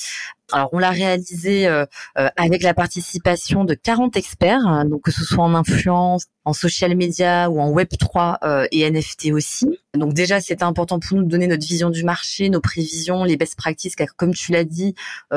Alors, 0.53 0.69
on 0.73 0.79
l'a 0.79 0.91
réalisé 0.91 1.67
euh, 1.67 1.87
euh, 2.19 2.29
avec 2.37 2.63
la 2.63 2.73
participation 2.73 3.65
de 3.65 3.75
40 3.75 4.17
experts, 4.17 4.65
hein, 4.65 4.85
donc 4.85 5.03
que 5.03 5.11
ce 5.11 5.25
soit 5.25 5.43
en 5.43 5.55
influence, 5.57 6.27
en 6.45 6.53
social 6.53 6.95
media 6.95 7.51
ou 7.51 7.61
en 7.61 7.71
Web 7.71 7.89
3 7.99 8.39
euh, 8.45 8.67
et 8.71 8.89
NFT 8.89 9.33
aussi. 9.33 9.81
Donc 9.95 10.15
déjà, 10.15 10.41
c'est 10.41 10.63
important 10.63 11.01
pour 11.01 11.17
nous 11.17 11.25
de 11.25 11.29
donner 11.29 11.49
notre 11.49 11.67
vision 11.67 11.91
du 11.91 12.05
marché, 12.05 12.49
nos 12.49 12.61
prévisions, 12.61 13.25
les 13.25 13.37
best 13.37 13.57
practices, 13.57 13.97
car 13.97 14.15
comme 14.17 14.35
tu 14.35 14.53
l'as 14.53 14.65
dit, 14.65 14.95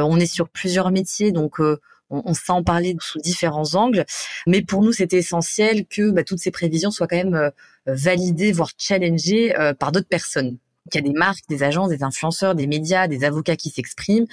on 0.10 0.20
est 0.20 0.26
sur 0.26 0.50
plusieurs 0.50 0.92
métiers, 0.92 1.32
donc 1.32 1.60
on, 1.60 1.78
on 2.10 2.34
sait 2.34 2.52
en 2.52 2.64
parler 2.64 2.96
sous 3.00 3.20
différents 3.20 3.76
angles. 3.76 4.06
Mais 4.48 4.62
pour 4.62 4.82
nous, 4.82 4.94
c'était 4.94 5.18
essentiel 5.18 5.86
que 5.86 6.12
bah, 6.12 6.24
toutes 6.24 6.40
ces 6.40 6.52
prévisions 6.52 6.92
soient 6.92 7.08
quand 7.08 7.18
même 7.18 7.52
validées, 7.86 8.52
voire 8.52 8.72
challengées 8.78 9.54
par 9.80 9.92
d'autres 9.92 10.08
personnes 10.08 10.58
qu'il 10.90 11.06
y 11.06 11.10
a 11.10 11.12
des 11.12 11.18
marques, 11.18 11.48
des 11.48 11.64
agences, 11.64 11.90
des 11.90 12.04
influenceurs, 12.04 12.56
des 12.56 12.68
médias, 12.68 13.08
des 13.08 13.24
avocats 13.24 13.56
qui 13.56 13.70
s'expriment, 13.70 14.28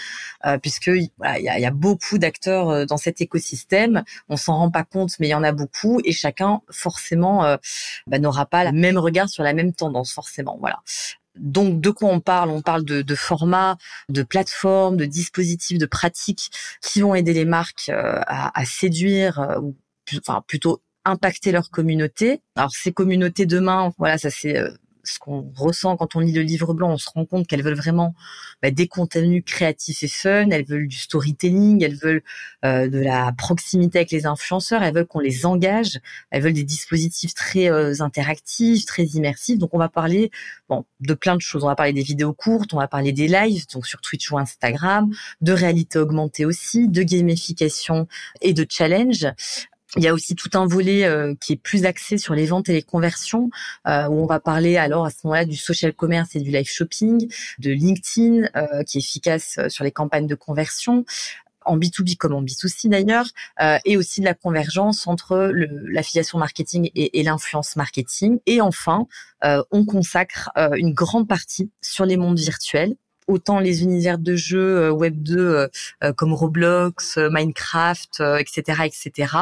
euh, 0.47 0.59
puisque 0.59 0.91
voilà, 1.19 1.39
il 1.39 1.45
y 1.45 1.49
a, 1.49 1.59
y 1.59 1.67
a, 1.67 1.71
beaucoup 1.71 2.19
d'acteurs 2.19 2.71
euh, 2.71 2.85
dans 2.85 2.97
cet 2.97 3.21
écosystème. 3.21 4.03
On 4.29 4.37
s'en 4.37 4.57
rend 4.57 4.71
pas 4.71 4.85
compte, 4.85 5.12
mais 5.21 5.29
il 5.29 5.31
y 5.31 5.35
en 5.35 5.45
a 5.45 5.53
beaucoup, 5.53 6.01
et 6.05 6.12
chacun 6.12 6.61
forcément 6.71 7.45
euh, 7.45 7.57
bah, 8.07 8.19
n'aura 8.19 8.47
pas 8.47 8.65
le 8.65 8.73
même 8.73 8.99
regard 8.99 9.29
sur 9.29 9.45
la 9.45 9.53
même 9.53 9.73
tendance, 9.73 10.12
forcément. 10.12 10.57
Voilà. 10.61 10.81
Donc, 11.38 11.81
de 11.81 11.90
quoi 11.90 12.11
on 12.11 12.20
parle? 12.20 12.51
On 12.51 12.62
parle 12.62 12.85
de, 12.85 13.03
de 13.03 13.14
formats, 13.14 13.77
de 14.09 14.22
plateformes, 14.22 14.96
de 14.96 15.05
dispositifs, 15.05 15.79
de 15.79 15.87
pratiques 15.87 16.51
qui 16.83 17.01
vont 17.01 17.14
aider 17.14 17.33
les 17.33 17.44
marques 17.44 17.88
euh, 17.88 18.20
à, 18.27 18.59
à, 18.59 18.64
séduire, 18.64 19.59
ou 19.62 19.77
enfin 20.18 20.42
plutôt 20.46 20.83
impacter 21.05 21.53
leur 21.53 21.70
communauté. 21.70 22.42
Alors 22.57 22.72
ces 22.72 22.92
communautés 22.92 23.46
demain, 23.46 23.92
voilà, 23.99 24.18
ça 24.18 24.31
c'est 24.31 24.61
ce 25.09 25.19
qu'on 25.19 25.53
ressent 25.57 25.97
quand 25.97 26.16
on 26.16 26.21
lit 26.21 26.33
le 26.33 26.42
livre 26.42 26.75
blanc, 26.75 26.92
on 26.92 26.99
se 26.99 27.09
rend 27.11 27.25
compte 27.25 27.47
qu'elles 27.47 27.62
veulent 27.62 27.75
vraiment 27.75 28.14
bah, 28.62 28.71
des 28.71 28.88
contenus 28.88 29.42
créatifs 29.45 30.03
et 30.03 30.09
fun, 30.09 30.51
elles 30.51 30.64
veulent 30.64 30.88
du 30.88 30.97
storytelling, 30.97 31.83
elles 31.83 31.97
veulent 31.97 32.23
euh, 32.64 32.88
de 32.88 32.99
la 32.99 33.33
proximité 33.37 33.99
avec 33.99 34.11
les 34.11 34.27
influenceurs, 34.27 34.83
elles 34.83 34.95
veulent 34.95 35.07
qu'on 35.07 35.21
les 35.21 35.47
engage, 35.47 36.01
elles 36.31 36.42
veulent 36.42 36.53
des 36.53 36.64
dispositifs 36.64 37.35
très 37.35 37.71
euh, 37.71 37.95
interactifs, 38.01 38.85
très 38.87 39.05
immersifs. 39.05 39.59
Donc 39.59 39.75
on 39.75 39.79
va 39.79 39.88
parler 39.88 40.31
bon, 40.69 40.85
de 41.01 41.14
plein 41.14 41.37
de 41.37 41.40
choses. 41.40 41.64
On 41.64 41.69
va 41.69 41.77
parler 41.77 41.92
des 41.92 42.03
vidéos 42.03 42.33
courtes, 42.33 42.75
on 42.75 42.79
va 42.79 42.88
parler 42.88 43.12
des 43.12 43.29
lives, 43.29 43.66
donc 43.73 43.87
sur 43.87 44.01
Twitch 44.01 44.31
ou 44.31 44.38
Instagram, 44.38 45.11
de 45.40 45.53
réalité 45.53 45.99
augmentée 45.99 46.45
aussi, 46.45 46.88
de 46.88 47.03
gamification 47.03 48.09
et 48.40 48.53
de 48.53 48.66
challenge. 48.69 49.27
Il 49.97 50.03
y 50.03 50.09
a 50.09 50.13
aussi 50.13 50.35
tout 50.35 50.51
un 50.55 50.67
volet 50.67 51.05
euh, 51.05 51.35
qui 51.41 51.55
est 51.55 51.57
plus 51.57 51.87
axé 51.87 52.19
sur 52.19 52.35
les 52.35 52.45
ventes 52.45 52.69
et 52.69 52.75
les 52.75 52.83
conversions, 52.83 53.49
euh, 53.89 54.07
où 54.09 54.23
on 54.23 54.27
va 54.27 54.41
parler 54.41 54.77
alors 54.77 55.07
à 55.07 55.11
ce 55.11 55.19
moment-là 55.25 55.47
du 55.47 55.57
social 55.57 55.95
commerce 55.95 56.37
et 56.37 56.41
du 56.41 56.51
live 56.51 56.69
shopping, 56.69 57.33
de 57.59 57.71
LinkedIn 57.71 58.49
euh, 58.57 58.83
qui 58.85 58.99
est 58.99 59.01
efficace 59.01 59.59
sur 59.69 59.85
les 59.85 59.93
campagnes 59.93 60.27
de 60.27 60.35
conversion, 60.35 61.07
en 61.65 61.79
B2B 61.79 62.17
comme 62.17 62.35
en 62.35 62.43
B2C 62.43 62.89
d'ailleurs, 62.89 63.27
et 63.85 63.97
aussi 63.97 64.21
de 64.21 64.27
la 64.27 64.35
convergence 64.35 65.09
entre 65.09 65.51
l'affiliation 65.53 66.39
marketing 66.39 66.91
et, 66.95 67.19
et 67.19 67.23
l'influence 67.25 67.75
marketing. 67.75 68.39
Et 68.47 68.61
enfin, 68.61 69.09
on 69.43 69.85
consacre 69.85 70.51
une 70.77 70.93
grande 70.93 71.27
partie 71.27 71.73
sur 71.83 72.05
les 72.05 72.17
mondes 72.17 72.39
virtuels 72.39 72.95
autant 73.27 73.59
les 73.59 73.83
univers 73.83 74.19
de 74.19 74.37
jeux 74.37 74.79
euh, 74.79 74.91
Web 74.91 75.23
2 75.23 75.39
euh, 75.39 75.69
euh, 76.05 76.12
comme 76.12 76.33
Roblox, 76.33 77.19
Minecraft, 77.19 78.23
etc., 78.39 78.83
etc., 78.85 79.33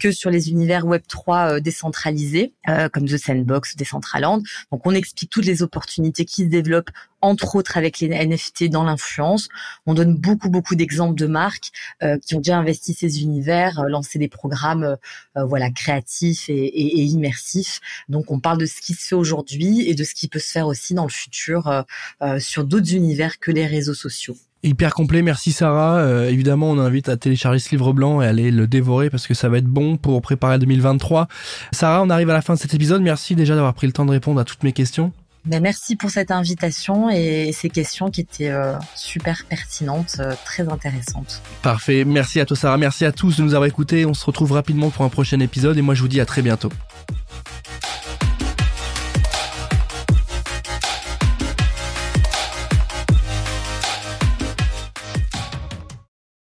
que 0.00 0.12
sur 0.12 0.30
les 0.30 0.50
univers 0.50 0.86
Web 0.86 1.02
3 1.08 1.60
décentralisés 1.60 2.52
comme 2.92 3.06
The 3.06 3.16
Sandbox, 3.16 3.76
Decentraland. 3.76 4.42
Donc 4.72 4.86
on 4.86 4.92
explique 4.92 5.30
toutes 5.30 5.46
les 5.46 5.62
opportunités 5.62 6.24
qui 6.24 6.44
se 6.44 6.48
développent 6.48 6.90
entre 7.24 7.56
autres 7.56 7.78
avec 7.78 8.00
les 8.00 8.08
NFT 8.08 8.64
dans 8.64 8.84
l'influence. 8.84 9.48
On 9.86 9.94
donne 9.94 10.14
beaucoup 10.14 10.50
beaucoup 10.50 10.74
d'exemples 10.74 11.18
de 11.18 11.26
marques 11.26 11.70
euh, 12.02 12.18
qui 12.18 12.34
ont 12.34 12.38
déjà 12.38 12.58
investi 12.58 12.92
ces 12.92 13.22
univers, 13.22 13.80
euh, 13.80 13.88
lancé 13.88 14.18
des 14.18 14.28
programmes 14.28 14.96
euh, 15.36 15.44
voilà 15.44 15.70
créatifs 15.70 16.48
et, 16.48 16.54
et, 16.54 17.00
et, 17.00 17.04
immersifs. 17.04 17.80
Donc 18.08 18.30
on 18.30 18.40
parle 18.40 18.58
de 18.58 18.66
ce 18.66 18.80
qui 18.80 18.92
se 18.92 19.06
fait 19.06 19.14
aujourd'hui 19.14 19.88
et 19.88 19.94
de 19.94 20.04
ce 20.04 20.14
qui 20.14 20.28
peut 20.28 20.38
se 20.38 20.50
faire 20.50 20.66
aussi 20.66 20.94
dans 20.94 21.04
le 21.04 21.10
futur 21.10 21.84
sur 22.38 22.64
d'autres 22.64 22.94
univers 22.94 23.38
que 23.38 23.50
les 23.50 23.66
réseaux 23.66 23.94
sociaux. 23.94 24.36
Hyper 24.62 24.94
complet, 24.94 25.22
merci 25.22 25.52
Sarah. 25.52 26.28
évidemment, 26.28 26.70
on 26.70 26.78
invite 26.78 27.08
à 27.08 27.16
télécharger 27.16 27.58
ce 27.58 27.70
livre 27.70 27.92
blanc 27.92 28.22
et 28.22 28.26
aller 28.26 28.50
le 28.50 28.66
dévorer 28.66 29.10
parce 29.10 29.26
que 29.26 29.34
ça 29.34 29.48
va 29.48 29.58
être 29.58 29.66
bon 29.66 29.96
pour 29.96 30.20
préparer 30.22 30.58
2023. 30.58 31.28
Sarah, 31.72 32.02
on 32.02 32.10
arrive 32.10 32.30
à 32.30 32.34
la 32.34 32.42
fin 32.42 32.54
de 32.54 32.58
cet 32.58 32.74
épisode. 32.74 33.02
Merci 33.02 33.34
déjà 33.34 33.54
d'avoir 33.54 33.74
pris 33.74 33.86
le 33.86 33.92
temps 33.92 34.06
de 34.06 34.10
répondre 34.10 34.40
à 34.40 34.44
toutes 34.44 34.62
mes 34.62 34.72
questions. 34.72 35.12
Ben, 35.46 35.62
merci 35.62 35.94
pour 35.94 36.10
cette 36.10 36.30
invitation 36.30 37.10
et 37.10 37.52
ces 37.52 37.68
questions 37.68 38.10
qui 38.10 38.22
étaient 38.22 38.50
euh, 38.50 38.74
super 38.94 39.44
pertinentes, 39.48 40.16
euh, 40.18 40.32
très 40.44 40.68
intéressantes. 40.68 41.42
Parfait. 41.60 42.04
Merci 42.06 42.40
à 42.40 42.46
toi 42.46 42.56
Sarah. 42.56 42.78
Merci 42.78 43.04
à 43.04 43.12
tous 43.12 43.36
de 43.36 43.42
nous 43.42 43.54
avoir 43.54 43.68
écoutés. 43.68 44.06
On 44.06 44.14
se 44.14 44.24
retrouve 44.24 44.52
rapidement 44.52 44.88
pour 44.88 45.04
un 45.04 45.10
prochain 45.10 45.40
épisode 45.40 45.76
et 45.76 45.82
moi 45.82 45.94
je 45.94 46.00
vous 46.00 46.08
dis 46.08 46.20
à 46.20 46.26
très 46.26 46.40
bientôt. 46.40 46.70